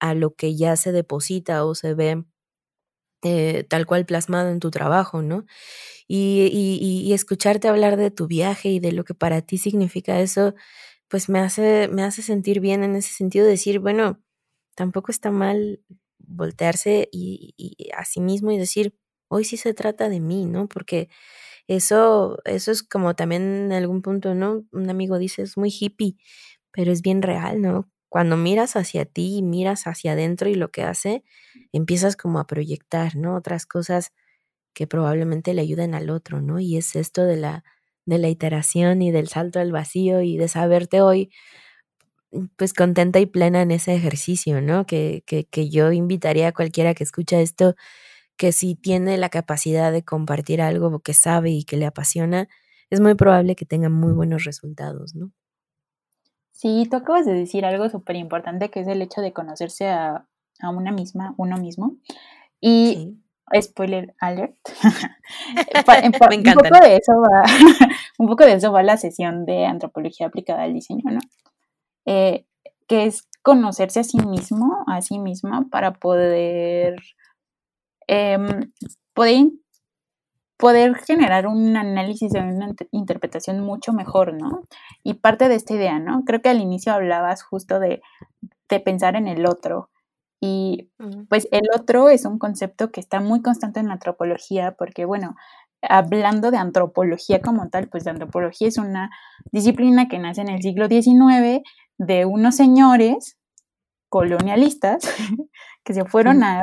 a 0.00 0.14
lo 0.14 0.34
que 0.34 0.56
ya 0.56 0.76
se 0.76 0.92
deposita 0.92 1.64
o 1.64 1.74
se 1.74 1.94
ve 1.94 2.24
eh, 3.22 3.64
tal 3.68 3.86
cual 3.86 4.06
plasmado 4.06 4.50
en 4.50 4.60
tu 4.60 4.70
trabajo, 4.70 5.22
¿no? 5.22 5.44
Y, 6.08 6.48
y, 6.52 7.08
y, 7.08 7.12
escucharte 7.14 7.68
hablar 7.68 7.96
de 7.96 8.10
tu 8.10 8.26
viaje 8.28 8.68
y 8.70 8.80
de 8.80 8.92
lo 8.92 9.04
que 9.04 9.14
para 9.14 9.42
ti 9.42 9.58
significa 9.58 10.20
eso, 10.20 10.54
pues 11.08 11.28
me 11.28 11.40
hace, 11.40 11.88
me 11.88 12.02
hace 12.04 12.22
sentir 12.22 12.60
bien 12.60 12.82
en 12.84 12.96
ese 12.96 13.12
sentido, 13.14 13.46
decir, 13.46 13.80
bueno, 13.80 14.20
tampoco 14.76 15.12
está 15.12 15.30
mal 15.30 15.80
voltearse 16.18 17.08
y, 17.12 17.54
y 17.56 17.90
a 17.96 18.04
sí 18.04 18.20
mismo 18.20 18.52
y 18.52 18.58
decir, 18.58 18.94
hoy 19.28 19.44
sí 19.44 19.56
se 19.56 19.74
trata 19.74 20.08
de 20.08 20.20
mí, 20.20 20.46
¿no? 20.46 20.68
Porque 20.68 21.08
eso, 21.68 22.38
eso 22.44 22.72
es 22.72 22.82
como 22.82 23.14
también 23.16 23.42
en 23.66 23.72
algún 23.72 24.02
punto, 24.02 24.34
¿no? 24.34 24.64
Un 24.72 24.90
amigo 24.90 25.18
dice, 25.18 25.42
es 25.42 25.56
muy 25.56 25.70
hippie, 25.70 26.16
pero 26.72 26.92
es 26.92 27.02
bien 27.02 27.22
real, 27.22 27.62
¿no? 27.62 27.90
Cuando 28.10 28.36
miras 28.38 28.76
hacia 28.76 29.06
ti 29.06 29.38
y 29.38 29.42
miras 29.44 29.88
hacia 29.88 30.14
adentro 30.14 30.50
y 30.50 30.56
lo 30.56 30.70
que 30.70 30.84
hace, 30.84 31.24
empiezas 31.72 32.16
como 32.16 32.40
a 32.40 32.48
proyectar, 32.48 33.16
¿no? 33.16 33.36
Otras 33.36 33.66
cosas 33.66 34.12
que 34.74 34.86
probablemente 34.86 35.54
le 35.54 35.62
ayuden 35.62 35.94
al 35.94 36.10
otro, 36.10 36.40
¿no? 36.42 36.60
Y 36.60 36.76
es 36.78 36.96
esto 36.96 37.24
de 37.24 37.36
la, 37.36 37.64
de 38.06 38.18
la 38.18 38.28
iteración 38.28 39.02
y 39.02 39.10
del 39.12 39.28
salto 39.28 39.60
al 39.60 39.72
vacío 39.72 40.22
y 40.22 40.36
de 40.38 40.48
saberte 40.48 41.02
hoy 41.02 41.30
pues 42.56 42.72
contenta 42.74 43.18
y 43.20 43.26
plena 43.26 43.62
en 43.62 43.70
ese 43.72 43.94
ejercicio, 43.94 44.60
¿no? 44.62 44.86
Que, 44.86 45.22
que, 45.26 45.44
que 45.46 45.68
yo 45.70 45.92
invitaría 45.92 46.48
a 46.48 46.52
cualquiera 46.52 46.94
que 46.94 47.04
escucha 47.04 47.40
esto, 47.40 47.74
que 48.36 48.52
si 48.52 48.74
tiene 48.76 49.18
la 49.18 49.30
capacidad 49.30 49.92
de 49.92 50.04
compartir 50.04 50.62
algo 50.62 51.00
que 51.00 51.14
sabe 51.14 51.50
y 51.52 51.64
que 51.64 51.76
le 51.78 51.86
apasiona, 51.86 52.48
es 52.90 53.00
muy 53.00 53.14
probable 53.16 53.56
que 53.56 53.66
tenga 53.66 53.88
muy 53.90 54.12
buenos 54.12 54.44
resultados, 54.44 55.14
¿no? 55.16 55.32
Sí, 56.52 56.86
tú 56.90 56.96
acabas 56.96 57.26
de 57.26 57.32
decir 57.32 57.64
algo 57.64 57.88
súper 57.88 58.16
importante 58.16 58.70
que 58.70 58.80
es 58.80 58.88
el 58.88 59.02
hecho 59.02 59.20
de 59.20 59.32
conocerse 59.32 59.88
a, 59.88 60.26
a, 60.60 60.70
una 60.70 60.92
misma, 60.92 61.34
uno 61.38 61.56
mismo. 61.56 61.96
Y 62.60 63.18
sí. 63.52 63.62
spoiler 63.62 64.14
alert. 64.20 64.56
Me. 65.90 66.06
Un 66.06 66.12
poco 66.12 66.80
de 66.82 66.96
eso 66.96 67.12
va, 67.20 67.44
un 68.18 68.26
poco 68.28 68.44
de 68.44 68.54
eso 68.54 68.72
va 68.72 68.82
la 68.82 68.96
sesión 68.96 69.46
de 69.46 69.66
antropología 69.66 70.26
aplicada 70.26 70.62
al 70.64 70.74
diseño, 70.74 71.04
¿no? 71.10 71.20
eh, 72.06 72.46
que 72.88 73.06
es 73.06 73.28
conocerse 73.42 74.00
a 74.00 74.04
sí 74.04 74.18
mismo, 74.18 74.84
a 74.86 75.00
sí 75.00 75.18
misma, 75.18 75.66
para 75.70 75.92
poder, 75.92 76.96
eh, 78.08 78.38
poder, 79.14 79.46
poder 80.60 80.94
generar 80.96 81.46
un 81.46 81.76
análisis 81.76 82.30
de 82.30 82.40
una 82.40 82.74
interpretación 82.92 83.60
mucho 83.60 83.92
mejor, 83.92 84.34
¿no? 84.34 84.62
Y 85.02 85.14
parte 85.14 85.48
de 85.48 85.56
esta 85.56 85.74
idea, 85.74 85.98
¿no? 85.98 86.24
Creo 86.24 86.42
que 86.42 86.50
al 86.50 86.60
inicio 86.60 86.92
hablabas 86.92 87.42
justo 87.42 87.80
de, 87.80 88.02
de 88.68 88.80
pensar 88.80 89.16
en 89.16 89.26
el 89.26 89.46
otro. 89.46 89.90
Y 90.40 90.90
pues 91.28 91.48
el 91.50 91.68
otro 91.74 92.08
es 92.08 92.24
un 92.24 92.38
concepto 92.38 92.90
que 92.92 93.00
está 93.00 93.20
muy 93.20 93.42
constante 93.42 93.80
en 93.80 93.88
la 93.88 93.94
antropología, 93.94 94.72
porque 94.78 95.04
bueno, 95.04 95.34
hablando 95.82 96.50
de 96.50 96.58
antropología 96.58 97.40
como 97.40 97.68
tal, 97.68 97.88
pues 97.88 98.04
la 98.04 98.12
antropología 98.12 98.68
es 98.68 98.78
una 98.78 99.10
disciplina 99.52 100.08
que 100.08 100.18
nace 100.18 100.42
en 100.42 100.48
el 100.48 100.62
siglo 100.62 100.88
XIX 100.88 101.62
de 101.98 102.24
unos 102.24 102.56
señores 102.56 103.38
colonialistas 104.08 105.02
que 105.84 105.94
se 105.94 106.04
fueron 106.04 106.42
a 106.42 106.62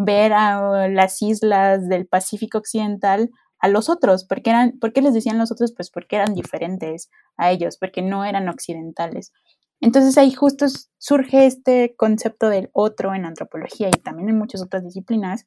ver 0.00 0.32
a 0.32 0.88
las 0.88 1.20
islas 1.22 1.88
del 1.88 2.06
Pacífico 2.06 2.58
Occidental 2.58 3.30
a 3.58 3.66
los 3.66 3.88
otros, 3.88 4.24
porque 4.24 4.50
eran, 4.50 4.78
¿por 4.78 4.92
qué 4.92 5.02
les 5.02 5.12
decían 5.12 5.38
los 5.38 5.50
otros? 5.50 5.72
Pues 5.74 5.90
porque 5.90 6.14
eran 6.14 6.34
diferentes 6.34 7.10
a 7.36 7.50
ellos, 7.50 7.76
porque 7.78 8.00
no 8.00 8.24
eran 8.24 8.48
occidentales. 8.48 9.32
Entonces 9.80 10.16
ahí 10.16 10.32
justo 10.32 10.66
surge 10.98 11.46
este 11.46 11.96
concepto 11.96 12.48
del 12.48 12.70
otro 12.72 13.12
en 13.12 13.24
antropología 13.24 13.88
y 13.88 13.98
también 13.98 14.28
en 14.28 14.38
muchas 14.38 14.62
otras 14.62 14.84
disciplinas. 14.84 15.46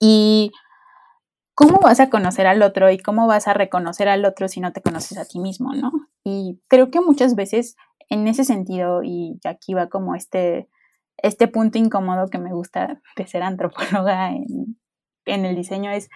Y 0.00 0.50
¿cómo 1.54 1.78
vas 1.78 2.00
a 2.00 2.10
conocer 2.10 2.48
al 2.48 2.62
otro 2.62 2.90
y 2.90 2.98
cómo 2.98 3.28
vas 3.28 3.46
a 3.46 3.54
reconocer 3.54 4.08
al 4.08 4.24
otro 4.24 4.48
si 4.48 4.58
no 4.58 4.72
te 4.72 4.82
conoces 4.82 5.18
a 5.18 5.24
ti 5.24 5.38
mismo, 5.38 5.72
no? 5.72 5.92
Y 6.24 6.60
creo 6.66 6.90
que 6.90 7.00
muchas 7.00 7.36
veces 7.36 7.76
en 8.08 8.26
ese 8.26 8.44
sentido, 8.44 9.04
y 9.04 9.38
aquí 9.44 9.74
va 9.74 9.88
como 9.88 10.16
este, 10.16 10.68
este 11.26 11.48
punto 11.48 11.78
incómodo 11.78 12.28
que 12.28 12.38
me 12.38 12.52
gusta 12.52 13.00
de 13.16 13.26
ser 13.26 13.42
antropóloga 13.42 14.30
en, 14.30 14.78
en 15.24 15.44
el 15.44 15.56
diseño, 15.56 15.90
es 15.90 16.08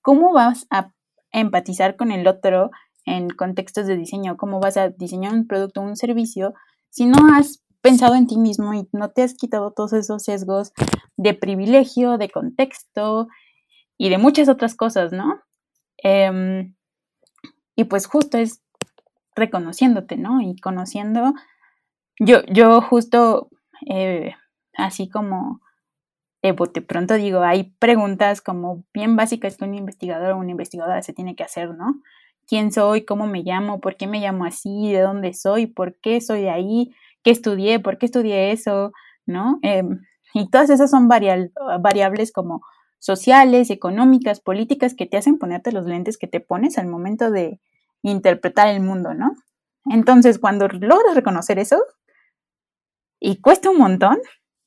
cómo 0.00 0.32
vas 0.32 0.66
a 0.70 0.92
empatizar 1.32 1.96
con 1.96 2.10
el 2.12 2.26
otro 2.26 2.70
en 3.04 3.30
contextos 3.30 3.86
de 3.86 3.96
diseño, 3.96 4.36
cómo 4.36 4.60
vas 4.60 4.76
a 4.76 4.90
diseñar 4.90 5.32
un 5.32 5.46
producto 5.46 5.80
o 5.80 5.84
un 5.84 5.96
servicio 5.96 6.54
si 6.90 7.06
no 7.06 7.18
has 7.34 7.62
pensado 7.80 8.14
en 8.14 8.26
ti 8.26 8.38
mismo 8.38 8.74
y 8.74 8.88
no 8.92 9.10
te 9.10 9.22
has 9.22 9.34
quitado 9.34 9.72
todos 9.72 9.92
esos 9.92 10.22
sesgos 10.22 10.72
de 11.16 11.34
privilegio, 11.34 12.16
de 12.16 12.30
contexto 12.30 13.28
y 13.98 14.08
de 14.08 14.18
muchas 14.18 14.48
otras 14.48 14.76
cosas, 14.76 15.12
¿no? 15.12 15.40
Eh, 16.04 16.72
y 17.74 17.84
pues 17.84 18.06
justo 18.06 18.38
es 18.38 18.62
reconociéndote, 19.34 20.16
¿no? 20.16 20.40
Y 20.40 20.56
conociendo, 20.56 21.34
yo, 22.18 22.42
yo 22.46 22.80
justo, 22.82 23.48
eh, 23.88 24.34
así 24.74 25.08
como 25.08 25.60
de 26.42 26.54
pronto 26.54 27.14
digo, 27.14 27.40
hay 27.42 27.72
preguntas 27.78 28.40
como 28.40 28.84
bien 28.92 29.14
básicas 29.14 29.56
que 29.56 29.64
un 29.64 29.74
investigador 29.74 30.32
o 30.32 30.38
una 30.38 30.50
investigadora 30.50 31.00
se 31.02 31.12
tiene 31.12 31.36
que 31.36 31.44
hacer, 31.44 31.70
¿no? 31.74 32.00
¿Quién 32.48 32.72
soy? 32.72 33.04
¿Cómo 33.04 33.28
me 33.28 33.44
llamo? 33.44 33.80
¿Por 33.80 33.96
qué 33.96 34.08
me 34.08 34.18
llamo 34.18 34.44
así? 34.44 34.92
¿De 34.92 35.00
dónde 35.00 35.34
soy? 35.34 35.66
¿Por 35.66 35.94
qué 36.00 36.20
soy 36.20 36.42
de 36.42 36.50
ahí? 36.50 36.94
¿Qué 37.22 37.30
estudié? 37.30 37.78
¿Por 37.78 37.96
qué 37.96 38.06
estudié 38.06 38.50
eso? 38.50 38.92
¿No? 39.24 39.60
Eh, 39.62 39.84
y 40.34 40.50
todas 40.50 40.70
esas 40.70 40.90
son 40.90 41.06
variables, 41.06 41.52
variables 41.80 42.32
como 42.32 42.62
sociales, 42.98 43.70
económicas, 43.70 44.40
políticas 44.40 44.94
que 44.94 45.06
te 45.06 45.16
hacen 45.16 45.38
ponerte 45.38 45.70
los 45.72 45.86
lentes 45.86 46.18
que 46.18 46.26
te 46.26 46.40
pones 46.40 46.78
al 46.78 46.88
momento 46.88 47.30
de, 47.30 47.60
interpretar 48.04 48.66
el 48.66 48.80
mundo, 48.80 49.14
¿no? 49.14 49.36
Entonces, 49.84 50.40
cuando 50.40 50.66
logras 50.66 51.14
reconocer 51.14 51.60
eso, 51.60 51.80
y 53.22 53.40
cuesta 53.40 53.70
un 53.70 53.78
montón, 53.78 54.18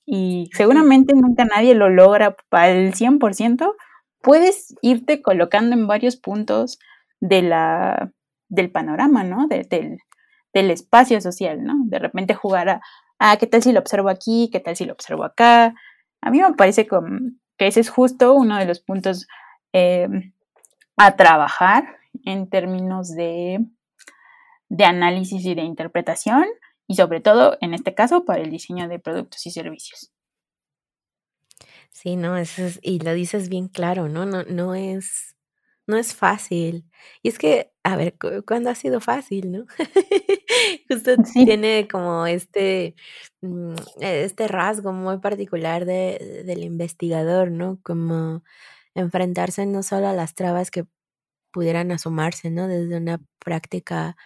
y 0.06 0.50
seguramente 0.54 1.14
nunca 1.14 1.44
nadie 1.44 1.76
lo 1.76 1.90
logra 1.90 2.38
al 2.52 2.94
100%, 2.94 3.74
puedes 4.22 4.74
irte 4.82 5.22
colocando 5.22 5.76
en 5.76 5.88
varios 5.88 6.16
puntos 6.16 6.80
de 7.20 7.42
la, 7.42 8.14
del 8.48 8.72
panorama, 8.72 9.26
¿no? 9.26 9.48
del, 9.48 9.68
del, 10.54 10.72
espacio 10.72 11.20
social, 11.20 11.64
¿no? 11.64 11.74
De 11.86 12.00
repente 12.00 12.34
jugar 12.34 12.70
a, 12.70 12.82
ah, 13.20 13.36
¿qué 13.38 13.46
tal 13.46 13.62
si 13.62 13.74
lo 13.74 13.82
observo 13.82 14.08
aquí? 14.08 14.50
¿Qué 14.52 14.62
tal 14.62 14.78
si 14.78 14.86
lo 14.86 14.94
observo 14.94 15.26
acá? 15.26 15.76
A 16.22 16.32
mí 16.32 16.40
me 16.42 16.54
parece 16.54 16.88
que 16.88 17.68
ese 17.68 17.82
es 17.82 17.90
justo 17.90 18.34
uno 18.34 18.58
de 18.58 18.66
los 18.66 18.80
puntos 18.80 19.28
eh, 19.74 20.08
a 20.96 21.16
trabajar 21.18 21.98
en 22.24 22.50
términos 22.50 23.14
de, 23.14 23.66
de 24.70 24.86
análisis 24.86 25.46
y 25.46 25.56
de 25.56 25.64
interpretación 25.64 26.46
y 26.88 26.96
sobre 26.96 27.22
todo, 27.22 27.58
en 27.62 27.74
este 27.74 27.94
caso, 27.96 28.26
para 28.26 28.42
el 28.44 28.50
diseño 28.52 28.88
de 28.88 29.00
productos 29.00 29.46
y 29.46 29.52
servicios. 29.52 30.12
Sí, 31.92 32.16
no, 32.16 32.38
eso 32.38 32.64
es, 32.66 32.80
y 32.84 33.00
lo 33.00 33.14
dices 33.14 33.50
bien 33.50 33.68
claro, 33.70 34.10
¿no? 34.10 34.26
No, 34.26 34.44
no 34.44 34.76
es, 34.76 35.36
no 35.88 35.98
es 35.98 36.14
fácil. 36.16 36.86
Y 37.24 37.30
es 37.30 37.40
que, 37.40 37.72
a 37.84 37.96
ver, 37.96 38.16
¿cuándo 38.46 38.70
ha 38.70 38.76
sido 38.76 39.00
fácil, 39.02 39.52
no? 39.52 39.66
Justo 40.90 41.16
tiene 41.34 41.88
como 41.90 42.28
este, 42.28 42.96
mm, 43.42 43.76
este 44.02 44.48
rasgo 44.48 44.92
muy 44.94 45.20
particular 45.20 45.86
de, 45.86 46.44
del 46.46 46.64
investigador, 46.64 47.52
¿no? 47.52 47.80
Como 47.84 48.44
enfrentarse 48.96 49.66
no 49.66 49.84
solo 49.84 50.08
a 50.08 50.14
las 50.14 50.36
trabas 50.36 50.72
que 50.72 50.86
pudieran 51.52 51.92
asomarse, 51.92 52.52
¿no? 52.52 52.68
Desde 52.68 52.98
una 52.98 53.22
práctica 53.40 54.18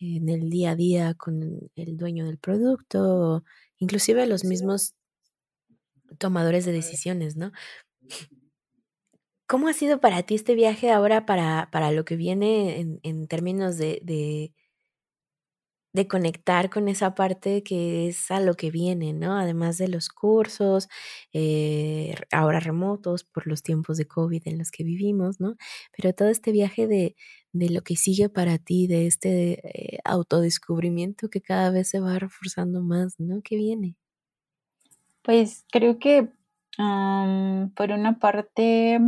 en 0.00 0.28
el 0.28 0.50
día 0.50 0.72
a 0.72 0.76
día 0.76 1.14
con 1.14 1.70
el 1.76 1.96
dueño 1.96 2.26
del 2.26 2.38
producto, 2.38 3.44
inclusive 3.78 4.26
los 4.26 4.44
mismos 4.44 4.94
tomadores 6.18 6.64
de 6.64 6.72
decisiones, 6.72 7.36
¿no? 7.36 7.52
¿Cómo 9.46 9.68
ha 9.68 9.72
sido 9.72 10.00
para 10.00 10.22
ti 10.24 10.34
este 10.34 10.54
viaje 10.54 10.90
ahora 10.90 11.24
para, 11.24 11.70
para 11.72 11.90
lo 11.90 12.04
que 12.04 12.16
viene 12.16 12.80
en, 12.80 13.00
en 13.02 13.26
términos 13.28 13.78
de, 13.78 14.00
de, 14.02 14.52
de, 15.98 16.08
conectar 16.08 16.70
con 16.70 16.88
esa 16.88 17.14
parte 17.14 17.62
que 17.62 18.08
es 18.08 18.30
a 18.30 18.40
lo 18.40 18.54
que 18.54 18.70
viene, 18.70 19.12
¿no? 19.12 19.36
Además 19.36 19.78
de 19.78 19.88
los 19.88 20.08
cursos, 20.08 20.88
eh, 21.32 22.14
ahora 22.32 22.60
remotos 22.60 23.24
por 23.24 23.46
los 23.46 23.62
tiempos 23.62 23.98
de 23.98 24.06
COVID 24.06 24.42
en 24.46 24.58
los 24.58 24.70
que 24.70 24.84
vivimos, 24.84 25.40
¿no? 25.40 25.56
Pero 25.96 26.12
todo 26.14 26.28
este 26.28 26.52
viaje 26.52 26.86
de, 26.86 27.16
de 27.52 27.70
lo 27.70 27.82
que 27.82 27.96
sigue 27.96 28.28
para 28.28 28.58
ti, 28.58 28.86
de 28.86 29.06
este 29.06 29.94
eh, 29.94 29.98
autodescubrimiento 30.04 31.28
que 31.28 31.40
cada 31.40 31.70
vez 31.70 31.88
se 31.88 32.00
va 32.00 32.18
reforzando 32.18 32.82
más, 32.82 33.18
¿no? 33.18 33.40
¿Qué 33.42 33.56
viene? 33.56 33.96
Pues 35.22 35.64
creo 35.70 35.98
que 35.98 36.28
por 37.74 37.90
una 37.90 38.18
parte, 38.20 39.00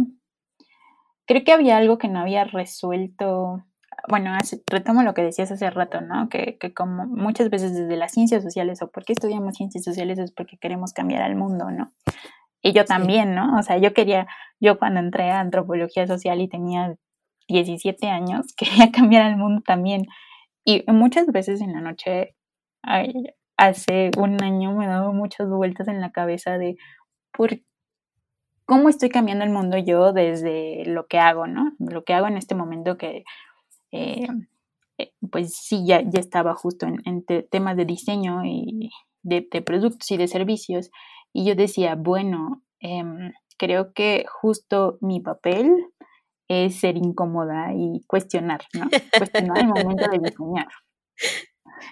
creo 1.24 1.44
que 1.44 1.52
había 1.52 1.76
algo 1.76 1.98
que 1.98 2.08
no 2.08 2.18
había 2.18 2.44
resuelto. 2.44 3.64
Bueno, 4.10 4.32
retomo 4.66 5.04
lo 5.04 5.14
que 5.14 5.22
decías 5.22 5.52
hace 5.52 5.70
rato, 5.70 6.00
¿no? 6.00 6.28
Que, 6.28 6.58
que 6.58 6.74
como 6.74 7.06
muchas 7.06 7.48
veces 7.48 7.76
desde 7.76 7.96
las 7.96 8.10
ciencias 8.10 8.42
sociales 8.42 8.82
o 8.82 8.90
porque 8.90 9.12
estudiamos 9.12 9.54
ciencias 9.54 9.84
sociales 9.84 10.18
es 10.18 10.32
porque 10.32 10.58
queremos 10.58 10.92
cambiar 10.92 11.22
al 11.22 11.36
mundo, 11.36 11.70
¿no? 11.70 11.92
Y 12.60 12.72
yo 12.72 12.84
también, 12.84 13.36
¿no? 13.36 13.56
O 13.56 13.62
sea, 13.62 13.78
yo 13.78 13.94
quería, 13.94 14.26
yo 14.58 14.80
cuando 14.80 14.98
entré 14.98 15.30
a 15.30 15.38
antropología 15.38 16.08
social 16.08 16.40
y 16.40 16.48
tenía 16.48 16.96
17 17.46 18.08
años, 18.08 18.52
quería 18.56 18.90
cambiar 18.90 19.26
al 19.26 19.36
mundo 19.36 19.62
también. 19.64 20.06
Y 20.64 20.84
muchas 20.88 21.28
veces 21.28 21.60
en 21.60 21.72
la 21.72 21.80
noche, 21.80 22.34
hace 23.56 24.10
un 24.18 24.42
año 24.42 24.74
me 24.74 24.86
he 24.86 24.88
dado 24.88 25.12
muchas 25.12 25.48
vueltas 25.48 25.86
en 25.86 26.00
la 26.00 26.10
cabeza 26.10 26.58
de 26.58 26.76
por 27.32 27.60
cómo 28.66 28.88
estoy 28.88 29.08
cambiando 29.08 29.44
el 29.44 29.50
mundo 29.50 29.78
yo 29.78 30.12
desde 30.12 30.84
lo 30.86 31.06
que 31.06 31.20
hago, 31.20 31.46
¿no? 31.46 31.74
Lo 31.78 32.02
que 32.02 32.14
hago 32.14 32.26
en 32.26 32.36
este 32.36 32.56
momento 32.56 32.98
que, 32.98 33.22
eh, 33.92 34.26
eh, 34.98 35.12
pues 35.30 35.54
sí, 35.56 35.84
ya, 35.86 36.02
ya 36.02 36.20
estaba 36.20 36.54
justo 36.54 36.86
en, 36.86 37.24
temas 37.50 37.76
de 37.76 37.84
diseño 37.84 38.44
y 38.44 38.90
de, 39.22 39.42
productos 39.62 40.10
y 40.10 40.16
de 40.16 40.28
servicios. 40.28 40.90
Y 41.32 41.44
yo 41.46 41.54
decía, 41.54 41.94
bueno, 41.94 42.62
em, 42.80 43.32
creo 43.58 43.92
que 43.92 44.24
justo 44.28 44.98
mi 45.00 45.20
papel 45.20 45.70
es 46.48 46.80
ser 46.80 46.96
incómoda 46.96 47.72
y 47.74 48.02
cuestionar, 48.06 48.62
¿no? 48.74 48.88
Cuestionar 49.16 49.58
el 49.58 49.68
momento 49.68 50.10
de 50.10 50.18
diseñar. 50.18 50.66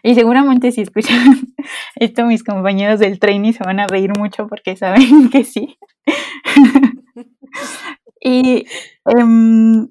Y 0.02 0.14
seguramente 0.14 0.72
si 0.72 0.82
escuchan 0.82 1.54
esto 1.96 2.26
mis 2.26 2.44
compañeros 2.44 3.00
del 3.00 3.18
training 3.18 3.52
se 3.52 3.64
van 3.64 3.80
a 3.80 3.86
reír 3.86 4.16
mucho 4.16 4.48
porque 4.48 4.76
saben 4.76 5.30
que 5.30 5.44
sí. 5.44 5.78
y 8.20 8.66
em, 9.04 9.88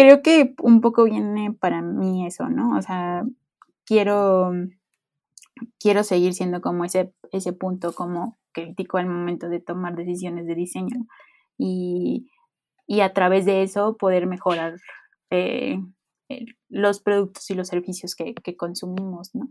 creo 0.00 0.22
que 0.22 0.54
un 0.62 0.80
poco 0.80 1.04
viene 1.04 1.52
para 1.52 1.82
mí 1.82 2.26
eso, 2.26 2.48
¿no? 2.48 2.76
O 2.76 2.82
sea, 2.82 3.24
quiero, 3.84 4.52
quiero 5.78 6.04
seguir 6.04 6.34
siendo 6.34 6.60
como 6.60 6.84
ese, 6.84 7.12
ese 7.32 7.52
punto 7.52 7.92
como 7.92 8.38
crítico 8.52 8.98
al 8.98 9.06
momento 9.06 9.48
de 9.48 9.60
tomar 9.60 9.96
decisiones 9.96 10.46
de 10.46 10.54
diseño. 10.54 11.06
Y 11.58 12.30
y 12.90 13.02
a 13.02 13.12
través 13.12 13.44
de 13.44 13.62
eso 13.62 13.96
poder 13.96 14.26
mejorar 14.26 14.74
eh, 15.30 15.78
los 16.68 17.00
productos 17.00 17.48
y 17.48 17.54
los 17.54 17.68
servicios 17.68 18.16
que, 18.16 18.34
consumimos, 18.56 19.32
¿no? 19.32 19.48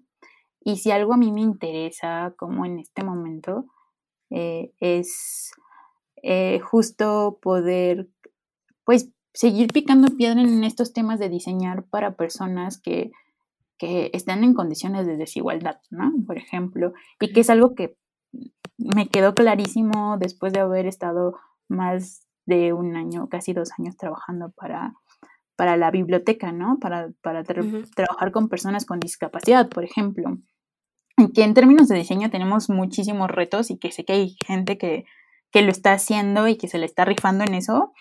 Y 0.59 0.75
si 0.79 0.91
algo 0.91 1.13
a 1.13 1.17
mí 1.17 1.31
me 1.31 1.39
interesa, 1.39 2.33
como 2.37 2.65
en 2.65 2.79
este 2.79 3.01
momento, 3.01 3.65
eh, 4.29 4.73
es 4.81 5.51
eh, 6.21 6.59
justo 6.59 7.39
poder, 7.41 8.09
pues, 8.83 9.09
seguir 9.39 9.71
picando 9.71 10.17
piedra 10.17 10.41
en 10.41 10.65
estos 10.65 10.91
temas 10.91 11.17
de 11.17 11.29
diseñar 11.29 11.85
para 11.85 12.17
personas 12.17 12.77
que, 12.77 13.11
que 13.77 14.11
están 14.13 14.43
en 14.43 14.53
condiciones 14.53 15.07
de 15.07 15.15
desigualdad, 15.15 15.79
¿no? 15.89 16.11
Por 16.27 16.37
ejemplo, 16.37 16.91
y 17.21 17.31
que 17.31 17.39
es 17.39 17.49
algo 17.49 17.73
que 17.73 17.95
me 18.77 19.07
quedó 19.07 19.35
clarísimo 19.35 20.17
después 20.17 20.51
de 20.51 20.59
haber 20.59 20.87
estado 20.87 21.39
más 21.69 22.27
de 22.45 22.73
un 22.73 22.97
año, 22.97 23.29
casi 23.29 23.53
dos 23.53 23.69
años 23.79 23.95
trabajando 23.95 24.51
para, 24.57 24.95
para 25.55 25.77
la 25.77 25.89
biblioteca, 25.89 26.51
¿no? 26.51 26.77
Para, 26.77 27.09
para 27.21 27.45
trabajar 27.45 28.33
con 28.33 28.49
personas 28.49 28.85
con 28.85 28.99
discapacidad, 28.99 29.69
por 29.69 29.85
ejemplo. 29.85 30.37
Que 31.33 31.45
en 31.45 31.53
términos 31.53 31.87
de 31.87 31.95
diseño 31.95 32.29
tenemos 32.29 32.69
muchísimos 32.69 33.31
retos 33.31 33.71
y 33.71 33.77
que 33.77 33.93
sé 33.93 34.03
que 34.03 34.13
hay 34.13 34.35
gente 34.45 34.77
que, 34.77 35.05
que 35.49 35.61
lo 35.61 35.71
está 35.71 35.93
haciendo 35.93 36.49
y 36.49 36.57
que 36.57 36.67
se 36.67 36.77
le 36.77 36.85
está 36.85 37.05
rifando 37.05 37.45
en 37.45 37.53
eso. 37.53 37.93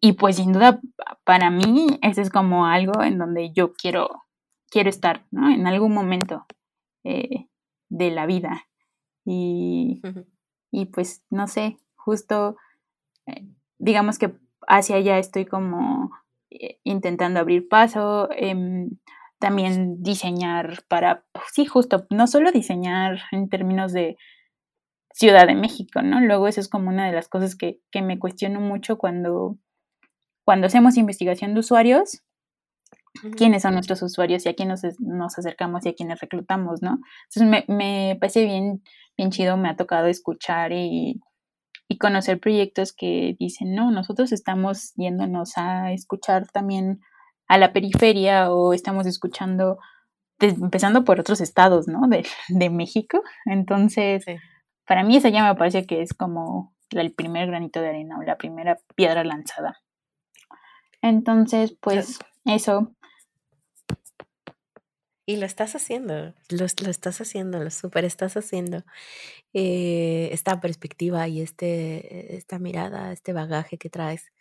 Y 0.00 0.14
pues 0.14 0.36
sin 0.36 0.52
duda, 0.52 0.80
para 1.24 1.50
mí, 1.50 1.98
ese 2.02 2.22
es 2.22 2.30
como 2.30 2.66
algo 2.66 3.02
en 3.02 3.18
donde 3.18 3.52
yo 3.52 3.74
quiero, 3.74 4.24
quiero 4.70 4.88
estar, 4.88 5.26
¿no? 5.30 5.50
En 5.50 5.66
algún 5.66 5.92
momento 5.92 6.46
eh, 7.04 7.48
de 7.90 8.10
la 8.10 8.26
vida. 8.26 8.66
Y, 9.26 10.00
y 10.70 10.86
pues, 10.86 11.22
no 11.28 11.46
sé, 11.46 11.78
justo 11.96 12.56
eh, 13.26 13.46
digamos 13.78 14.18
que 14.18 14.34
hacia 14.68 14.96
allá 14.96 15.18
estoy 15.18 15.46
como 15.46 16.10
eh, 16.50 16.78
intentando 16.84 17.40
abrir 17.40 17.68
paso, 17.68 18.28
em, 18.32 18.90
también 19.38 20.02
diseñar 20.02 20.82
para, 20.88 21.24
sí, 21.52 21.64
justo, 21.66 22.06
no 22.10 22.26
solo 22.26 22.52
diseñar 22.52 23.20
en 23.32 23.48
términos 23.48 23.92
de 23.92 24.16
Ciudad 25.12 25.46
de 25.46 25.54
México, 25.54 26.02
¿no? 26.02 26.20
Luego 26.20 26.46
eso 26.46 26.60
es 26.60 26.68
como 26.68 26.88
una 26.88 27.06
de 27.06 27.12
las 27.12 27.28
cosas 27.28 27.56
que, 27.56 27.80
me 28.02 28.18
cuestiono 28.18 28.60
mucho 28.60 28.98
cuando, 28.98 29.56
cuando 30.44 30.66
hacemos 30.66 30.96
investigación 30.96 31.54
de 31.54 31.60
usuarios, 31.60 32.22
quiénes 33.36 33.62
son 33.62 33.74
nuestros 33.74 34.02
usuarios 34.02 34.46
y 34.46 34.48
a 34.48 34.54
quién 34.54 34.68
nos, 34.68 34.82
nos, 35.00 35.38
acercamos 35.38 35.84
y 35.84 35.90
a 35.90 35.94
quiénes 35.94 36.20
reclutamos, 36.20 36.80
¿no? 36.82 36.98
Entonces 37.28 37.66
me, 37.68 37.74
me 37.74 38.16
parece 38.20 38.44
bien, 38.44 38.82
bien 39.16 39.30
chido, 39.30 39.56
me 39.56 39.68
ha 39.68 39.76
tocado 39.76 40.06
escuchar 40.06 40.72
y 40.72 41.20
y 41.90 41.98
conocer 41.98 42.38
proyectos 42.38 42.92
que 42.92 43.34
dicen, 43.40 43.74
no, 43.74 43.90
nosotros 43.90 44.30
estamos 44.30 44.94
yéndonos 44.94 45.54
a 45.58 45.90
escuchar 45.90 46.46
también 46.46 47.00
a 47.48 47.58
la 47.58 47.72
periferia 47.72 48.52
o 48.52 48.72
estamos 48.72 49.06
escuchando, 49.06 49.76
empezando 50.38 51.04
por 51.04 51.18
otros 51.18 51.40
estados, 51.40 51.88
¿no? 51.88 52.06
De, 52.06 52.24
de 52.46 52.70
México. 52.70 53.22
Entonces, 53.44 54.24
para 54.86 55.02
mí 55.02 55.16
esa 55.16 55.30
ya 55.30 55.42
me 55.42 55.56
parece 55.56 55.84
que 55.84 56.00
es 56.00 56.14
como 56.14 56.76
el 56.90 57.12
primer 57.12 57.48
granito 57.48 57.80
de 57.80 57.88
arena 57.88 58.18
o 58.20 58.22
la 58.22 58.38
primera 58.38 58.78
piedra 58.94 59.24
lanzada. 59.24 59.80
Entonces, 61.02 61.76
pues 61.80 62.18
eso, 62.44 62.94
y 65.30 65.36
lo 65.36 65.46
estás 65.46 65.76
haciendo, 65.76 66.34
lo, 66.48 66.64
estás 66.64 67.20
haciendo, 67.20 67.62
lo 67.62 67.70
super 67.70 68.04
estás 68.04 68.36
haciendo. 68.36 68.82
Eh, 69.54 70.30
esta 70.32 70.60
perspectiva 70.60 71.28
y 71.28 71.40
este, 71.40 72.36
esta 72.36 72.58
mirada, 72.58 73.12
este 73.12 73.32
bagaje 73.32 73.78
que 73.78 73.90
traes, 73.90 74.32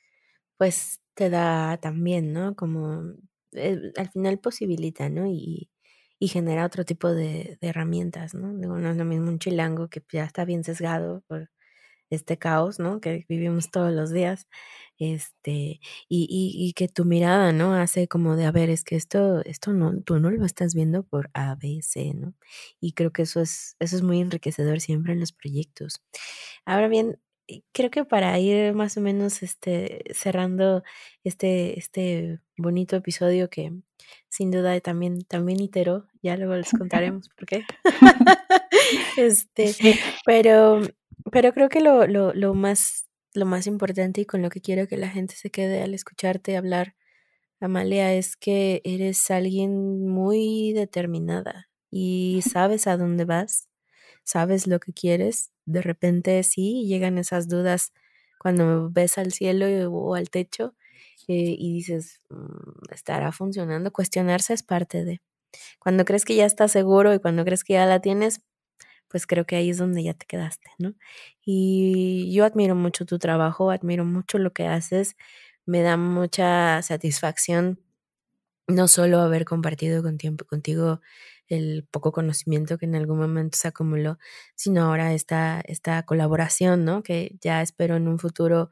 pues 0.57 0.99
te 1.13 1.29
da 1.29 1.77
también, 1.77 2.33
¿no? 2.33 2.55
Como 2.55 3.13
eh, 3.53 3.91
al 3.97 4.09
final 4.09 4.39
posibilita, 4.39 5.09
¿no? 5.09 5.27
Y, 5.27 5.69
y 6.17 6.27
genera 6.29 6.65
otro 6.65 6.85
tipo 6.85 7.09
de, 7.13 7.59
herramientas, 7.61 8.33
¿no? 8.33 8.51
no 8.51 8.89
es 8.89 8.97
lo 8.97 9.05
mismo 9.05 9.29
un 9.29 9.39
chilango 9.39 9.89
que 9.89 10.01
ya 10.11 10.23
está 10.25 10.43
bien 10.43 10.63
sesgado 10.63 11.23
por 11.27 11.51
este 12.09 12.37
caos, 12.37 12.79
¿no? 12.79 13.01
Que 13.01 13.25
vivimos 13.29 13.71
todos 13.71 13.93
los 13.93 14.11
días, 14.11 14.47
este, 14.97 15.79
y, 16.09 16.27
y, 16.29 16.73
que 16.73 16.87
tu 16.89 17.05
mirada, 17.05 17.51
¿no? 17.53 17.73
Hace 17.73 18.07
como 18.07 18.35
de, 18.35 18.45
a 18.45 18.51
ver, 18.51 18.69
es 18.69 18.83
que 18.83 18.95
esto, 18.95 19.41
esto 19.45 19.73
no, 19.73 20.01
tú 20.01 20.19
no 20.19 20.29
lo 20.29 20.45
estás 20.45 20.75
viendo 20.75 21.03
por 21.03 21.29
A, 21.33 21.55
B, 21.55 21.79
C, 21.81 22.13
¿no? 22.13 22.33
Y 22.81 22.93
creo 22.93 23.11
que 23.11 23.23
eso 23.23 23.41
es, 23.41 23.75
eso 23.79 23.95
es 23.95 24.01
muy 24.01 24.19
enriquecedor 24.19 24.81
siempre 24.81 25.13
en 25.13 25.21
los 25.21 25.31
proyectos. 25.31 26.01
Ahora 26.65 26.87
bien, 26.89 27.19
creo 27.71 27.89
que 27.91 28.05
para 28.05 28.37
ir 28.39 28.73
más 28.73 28.97
o 28.97 29.01
menos 29.01 29.43
este, 29.43 30.03
cerrando 30.13 30.83
este, 31.23 31.79
este 31.79 32.39
bonito 32.57 32.95
episodio 32.95 33.49
que 33.49 33.73
sin 34.29 34.51
duda 34.51 34.79
también, 34.81 35.23
también 35.25 35.61
iteró, 35.61 36.07
ya 36.21 36.37
luego 36.37 36.55
les 36.55 36.71
contaremos 36.77 37.29
por 37.29 37.45
qué. 37.45 37.65
este, 39.17 39.75
pero, 40.25 40.81
pero 41.31 41.53
creo 41.53 41.69
que 41.69 41.81
lo, 41.81 42.07
lo, 42.07 42.33
lo, 42.33 42.53
más, 42.53 43.09
lo 43.33 43.45
más 43.45 43.67
importante 43.67 44.21
y 44.21 44.25
con 44.25 44.41
lo 44.41 44.49
que 44.49 44.61
quiero 44.61 44.87
que 44.87 44.97
la 44.97 45.09
gente 45.09 45.35
se 45.35 45.49
quede 45.51 45.81
al 45.83 45.93
escucharte 45.93 46.57
hablar, 46.57 46.95
Amalia, 47.59 48.13
es 48.13 48.37
que 48.37 48.81
eres 48.85 49.29
alguien 49.31 50.07
muy 50.07 50.73
determinada 50.73 51.69
y 51.91 52.41
sabes 52.53 52.87
a 52.87 52.97
dónde 52.97 53.25
vas, 53.25 53.69
sabes 54.23 54.67
lo 54.67 54.79
que 54.79 54.93
quieres. 54.93 55.51
De 55.65 55.81
repente 55.81 56.41
sí 56.43 56.85
llegan 56.87 57.17
esas 57.17 57.47
dudas 57.49 57.93
cuando 58.39 58.89
ves 58.91 59.17
al 59.17 59.33
cielo 59.33 59.67
o 59.91 60.15
al 60.15 60.29
techo 60.29 60.75
eh, 61.27 61.55
y 61.57 61.73
dices, 61.73 62.21
mm, 62.29 62.93
¿estará 62.93 63.31
funcionando? 63.31 63.91
Cuestionarse 63.91 64.53
es 64.53 64.63
parte 64.63 65.05
de. 65.05 65.21
Cuando 65.79 66.05
crees 66.05 66.25
que 66.25 66.35
ya 66.35 66.45
estás 66.45 66.71
seguro 66.71 67.13
y 67.13 67.19
cuando 67.19 67.45
crees 67.45 67.63
que 67.63 67.73
ya 67.73 67.85
la 67.85 68.01
tienes, 68.01 68.41
pues 69.09 69.27
creo 69.27 69.45
que 69.45 69.55
ahí 69.55 69.69
es 69.69 69.77
donde 69.77 70.03
ya 70.03 70.13
te 70.13 70.25
quedaste, 70.25 70.69
¿no? 70.79 70.93
Y 71.43 72.31
yo 72.33 72.45
admiro 72.45 72.75
mucho 72.75 73.05
tu 73.05 73.19
trabajo, 73.19 73.71
admiro 73.71 74.05
mucho 74.05 74.37
lo 74.39 74.53
que 74.53 74.67
haces, 74.67 75.15
me 75.65 75.81
da 75.81 75.97
mucha 75.97 76.81
satisfacción 76.81 77.79
no 78.67 78.87
solo 78.87 79.19
haber 79.19 79.45
compartido 79.45 80.03
con 80.03 80.17
tiempo 80.17 80.45
contigo 80.45 81.01
el 81.47 81.87
poco 81.91 82.11
conocimiento 82.11 82.77
que 82.77 82.85
en 82.85 82.95
algún 82.95 83.17
momento 83.17 83.57
se 83.57 83.67
acumuló, 83.67 84.19
sino 84.55 84.83
ahora 84.83 85.13
esta, 85.13 85.61
esta 85.65 86.03
colaboración, 86.03 86.85
¿no? 86.85 87.01
Que 87.03 87.37
ya 87.41 87.61
espero 87.61 87.95
en 87.95 88.07
un 88.07 88.19
futuro 88.19 88.69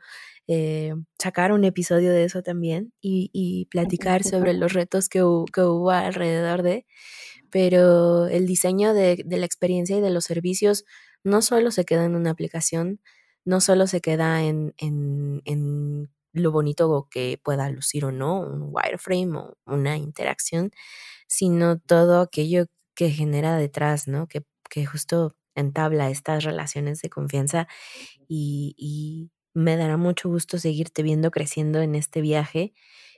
eh, 0.47 0.93
sacar 1.19 1.51
un 1.51 1.65
episodio 1.65 2.11
de 2.11 2.23
eso 2.23 2.43
también 2.43 2.93
y, 3.01 3.67
platicar 3.71 4.23
sobre 4.23 4.53
los 4.53 4.73
retos 4.73 5.09
que, 5.09 5.19
que 5.51 5.61
hubo 5.61 5.91
alrededor 5.91 6.61
de, 6.61 6.85
pero 7.51 8.27
el 8.27 8.45
diseño 8.45 8.93
de, 8.93 9.23
la 9.27 9.45
experiencia 9.45 9.97
y 9.97 10.01
de 10.01 10.09
los 10.09 10.25
servicios 10.25 10.85
no 11.23 11.41
solo 11.41 11.71
se 11.71 11.85
queda 11.85 12.05
en 12.05 12.15
una 12.15 12.31
aplicación, 12.31 13.01
no 13.45 13.61
solo 13.61 13.87
se 13.87 14.01
queda 14.01 14.43
en, 14.43 14.73
en, 14.77 16.09
lo 16.33 16.51
bonito 16.51 17.07
que 17.09 17.39
pueda 17.43 17.69
lucir 17.69 18.05
o 18.05 18.11
no, 18.11 18.41
un 18.41 18.69
wireframe 18.71 19.37
o 19.37 19.57
una 19.65 19.97
interacción, 19.97 20.71
sino 21.27 21.79
todo 21.79 22.21
aquello 22.21 22.67
que 22.93 23.09
genera 23.09 23.57
detrás, 23.57 24.07
¿no? 24.07 24.27
Que, 24.27 24.43
que 24.69 24.85
justo 24.85 25.35
entabla 25.57 26.09
estas 26.09 26.43
relaciones 26.43 27.01
de 27.01 27.09
confianza 27.09 27.67
y, 28.27 29.31
me 29.53 29.75
dará 29.75 29.97
mucho 29.97 30.29
gusto 30.29 30.59
seguirte 30.59 31.01
viendo 31.01 31.31
creciendo 31.31 31.81
en 31.81 31.95
este 31.95 32.21
viaje. 32.21 32.75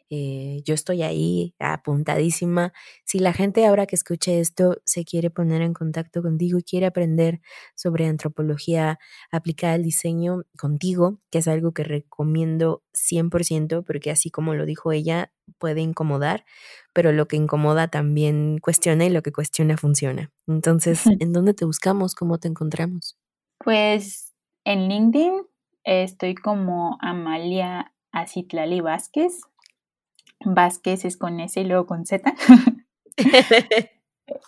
Eh, 0.10 0.62
yo 0.66 0.74
estoy 0.74 1.04
ahí 1.04 1.56
apuntadísima. 1.60 2.74
Si 3.06 3.20
la 3.20 3.34
gente 3.34 3.66
ahora 3.66 3.86
que 3.86 3.96
escuche 3.96 4.40
esto 4.40 4.78
se 4.86 5.06
quiere 5.06 5.30
poner 5.30 5.62
en 5.62 5.74
contacto 5.74 6.22
contigo 6.22 6.60
y 6.60 6.64
quiere 6.64 6.86
aprender 6.86 7.42
sobre 7.76 8.08
antropología 8.08 9.00
aplicada 9.32 9.74
al 9.74 9.84
diseño 9.84 10.44
contigo, 10.58 11.20
que 11.32 11.40
es 11.40 11.48
algo 11.48 11.74
que 11.74 11.84
recomiendo 11.84 12.84
100%, 12.94 13.84
porque 13.84 14.12
así 14.12 14.32
como 14.32 14.56
lo 14.56 14.66
dijo 14.66 14.92
ella, 14.92 15.32
puede 15.58 15.82
incomodar, 15.82 16.46
pero 16.94 17.12
lo 17.12 17.28
que 17.28 17.36
incomoda 17.36 17.88
también 17.88 18.60
cuestiona 18.62 19.06
y 19.06 19.10
lo 19.10 19.22
que 19.22 19.32
cuestiona 19.32 19.78
funciona. 19.78 20.32
Entonces, 20.48 21.04
¿en 21.20 21.34
dónde 21.34 21.54
te 21.54 21.66
buscamos? 21.66 22.16
¿Cómo 22.16 22.40
te 22.40 22.48
encontramos? 22.48 23.18
Pues 23.60 24.34
en 24.64 24.88
LinkedIn 24.88 25.50
Estoy 25.84 26.36
como 26.36 26.98
Amalia 27.02 27.94
Acitlali 28.12 28.82
Vázquez. 28.82 29.42
Vázquez 30.46 31.06
es 31.06 31.18
con 31.18 31.40
S 31.40 31.60
y 31.60 31.66
luego 31.66 31.86
con 31.86 32.06
Z. 32.06 32.34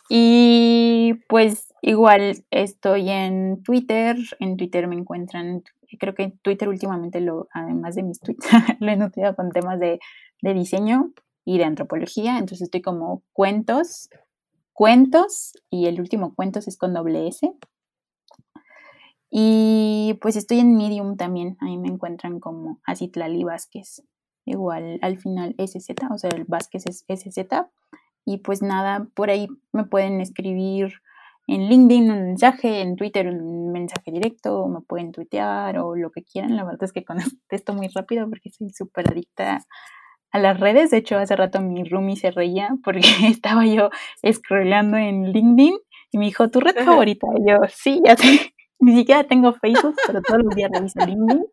y 0.10 1.14
pues 1.28 1.74
igual 1.82 2.46
estoy 2.52 3.10
en 3.10 3.64
Twitter. 3.64 4.18
En 4.39 4.58
Twitter 4.58 4.88
me 4.88 4.96
encuentran, 4.96 5.64
creo 6.00 6.16
que 6.16 6.24
en 6.24 6.38
Twitter 6.39 6.70
últimamente, 6.70 7.22
lo, 7.22 7.48
además 7.54 7.96
de 7.96 8.04
mis 8.04 8.20
tweets, 8.20 8.48
lo 8.80 8.92
he 8.92 8.96
notado 8.96 9.36
con 9.36 9.52
temas 9.52 9.80
de, 9.80 10.00
de 10.42 10.54
diseño 10.54 11.12
y 11.46 11.58
de 11.58 11.66
antropología. 11.66 12.38
Entonces 12.38 12.62
estoy 12.62 12.82
como 12.82 13.24
cuentos, 13.34 14.10
cuentos 14.74 15.54
y 15.70 15.88
el 15.88 16.00
último 16.00 16.34
cuentos 16.36 16.68
es 16.68 16.78
con 16.78 16.94
doble 16.94 17.28
S. 17.28 17.52
Y 19.34 20.20
pues 20.22 20.36
estoy 20.36 20.60
en 20.60 20.76
Medium 20.76 21.16
también, 21.16 21.56
ahí 21.62 21.78
me 21.78 21.88
encuentran 21.88 22.42
como 22.42 22.82
Acitlali 22.84 23.46
Vázquez, 23.46 24.04
igual 24.46 25.00
al 25.02 25.18
final 25.18 25.56
SZ, 25.58 25.89
o 26.12 26.18
sea, 26.18 26.30
el 26.32 26.46
Vázquez 26.46 26.86
es 26.88 27.06
SZ. 27.08 27.48
Y 28.26 28.38
pues 28.38 28.62
nada, 28.62 29.08
por 29.16 29.30
ahí 29.30 29.48
me 29.74 29.84
pueden 29.84 30.22
escribir 30.22 30.94
en 31.48 31.68
LinkedIn 31.68 32.12
un 32.12 32.24
mensaje, 32.24 32.82
en 32.82 32.96
Twitter 32.96 33.28
un 33.28 33.72
mensaje 33.72 34.12
directo, 34.12 34.62
o 34.62 34.68
me 34.70 34.82
pueden 34.82 35.12
tuitear 35.12 35.78
o 35.80 35.96
lo 35.96 36.12
que 36.12 36.24
quieran. 36.24 36.56
La 36.56 36.64
verdad 36.64 36.84
es 36.84 36.94
que 36.94 37.04
contesto 37.06 37.74
muy 37.74 37.88
rápido 37.88 38.30
porque 38.30 38.52
soy 38.52 38.70
súper 38.70 39.12
adicta 39.12 39.66
a 40.32 40.39
las 40.39 40.60
redes. 40.60 40.92
De 40.92 40.98
hecho, 40.98 41.18
hace 41.18 41.36
rato 41.36 41.62
mi 41.62 41.84
roomie 41.84 42.16
se 42.16 42.32
reía 42.32 42.70
porque 42.84 43.02
estaba 43.28 43.66
yo 43.66 43.89
scrollando 44.32 44.98
en 44.98 45.32
LinkedIn 45.32 45.76
y 46.12 46.18
me 46.18 46.26
dijo, 46.26 46.50
¿tu 46.50 46.60
red 46.60 46.76
favorita? 46.76 47.28
Y 47.38 47.50
yo, 47.50 47.58
sí, 47.70 48.02
ya 48.06 48.16
sé. 48.16 48.54
Ni 48.80 48.96
siquiera 48.96 49.24
tengo 49.26 49.54
Facebook, 49.54 49.96
pero 50.08 50.22
todos 50.22 50.42
los 50.44 50.56
días 50.56 50.72
reviso 50.74 51.06
LinkedIn. 51.06 51.46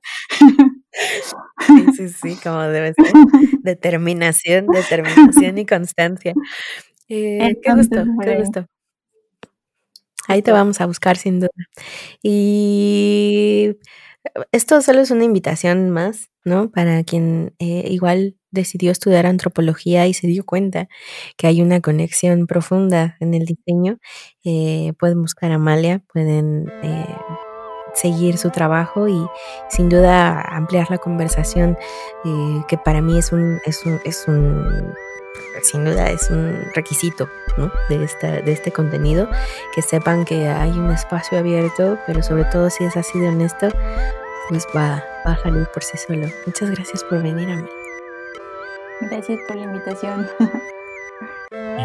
Sí, 1.66 1.86
sí, 1.96 2.08
sí, 2.08 2.36
como 2.42 2.60
debe 2.62 2.94
ser. 2.94 3.12
Determinación, 3.62 4.66
determinación 4.68 5.58
y 5.58 5.66
constancia. 5.66 6.34
Eh, 7.08 7.56
qué 7.62 7.74
gusto, 7.74 8.04
qué 8.22 8.36
gusto. 8.38 8.66
Ahí 10.28 10.42
te 10.42 10.52
vamos 10.52 10.80
a 10.80 10.86
buscar 10.86 11.16
sin 11.16 11.40
duda. 11.40 11.50
Y 12.22 13.76
esto 14.52 14.80
solo 14.82 15.00
es 15.00 15.10
una 15.10 15.24
invitación 15.24 15.90
más, 15.90 16.30
¿no? 16.44 16.70
Para 16.72 17.04
quien 17.04 17.54
eh, 17.60 17.84
igual 17.90 18.36
decidió 18.50 18.92
estudiar 18.92 19.26
antropología 19.26 20.06
y 20.06 20.14
se 20.14 20.26
dio 20.28 20.44
cuenta 20.46 20.88
que 21.36 21.46
hay 21.48 21.62
una 21.62 21.80
conexión 21.80 22.46
profunda 22.46 23.16
en 23.20 23.34
el 23.34 23.46
diseño, 23.46 23.98
eh, 24.44 24.92
pueden 24.98 25.22
buscar 25.22 25.52
a 25.52 25.56
Amalia, 25.56 26.02
pueden 26.12 26.68
eh, 26.82 27.06
seguir 28.00 28.38
su 28.38 28.50
trabajo 28.50 29.08
y 29.08 29.26
sin 29.68 29.88
duda 29.88 30.40
ampliar 30.40 30.90
la 30.90 30.98
conversación, 30.98 31.76
que 32.68 32.78
para 32.78 33.00
mí 33.00 33.18
es 33.18 33.32
un, 33.32 33.58
es 33.64 33.84
un, 33.84 34.00
es 34.04 34.26
un 34.28 34.94
sin 35.62 35.84
duda 35.84 36.10
es 36.10 36.30
un 36.30 36.70
requisito 36.74 37.28
de, 37.88 38.04
esta, 38.04 38.40
de 38.42 38.52
este 38.52 38.70
contenido, 38.70 39.28
que 39.74 39.82
sepan 39.82 40.24
que 40.24 40.48
hay 40.48 40.70
un 40.70 40.90
espacio 40.90 41.38
abierto, 41.38 41.98
pero 42.06 42.22
sobre 42.22 42.44
todo 42.44 42.70
si 42.70 42.84
es 42.84 42.96
así 42.96 43.18
de 43.18 43.28
honesto, 43.28 43.68
pues 44.48 44.66
va, 44.74 45.04
va 45.26 45.32
a 45.32 45.42
salir 45.42 45.66
por 45.72 45.82
sí 45.82 45.96
solo. 45.98 46.28
Muchas 46.46 46.70
gracias 46.70 47.02
por 47.04 47.22
venir 47.22 47.50
a 47.50 47.56
mí. 47.56 47.68
Gracias 49.02 49.38
por 49.46 49.56
la 49.56 49.64
invitación. 49.64 50.28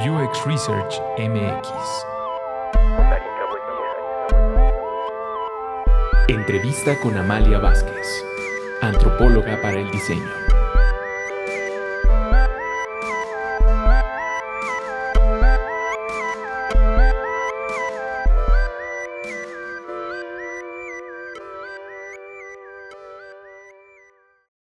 UX 0.06 0.46
Research 0.46 1.02
MX. 1.18 2.13
Entrevista 6.30 6.98
con 7.02 7.18
Amalia 7.18 7.60
Vázquez, 7.60 8.24
antropóloga 8.82 9.62
para 9.62 9.78
el 9.82 9.92
diseño. 9.92 10.43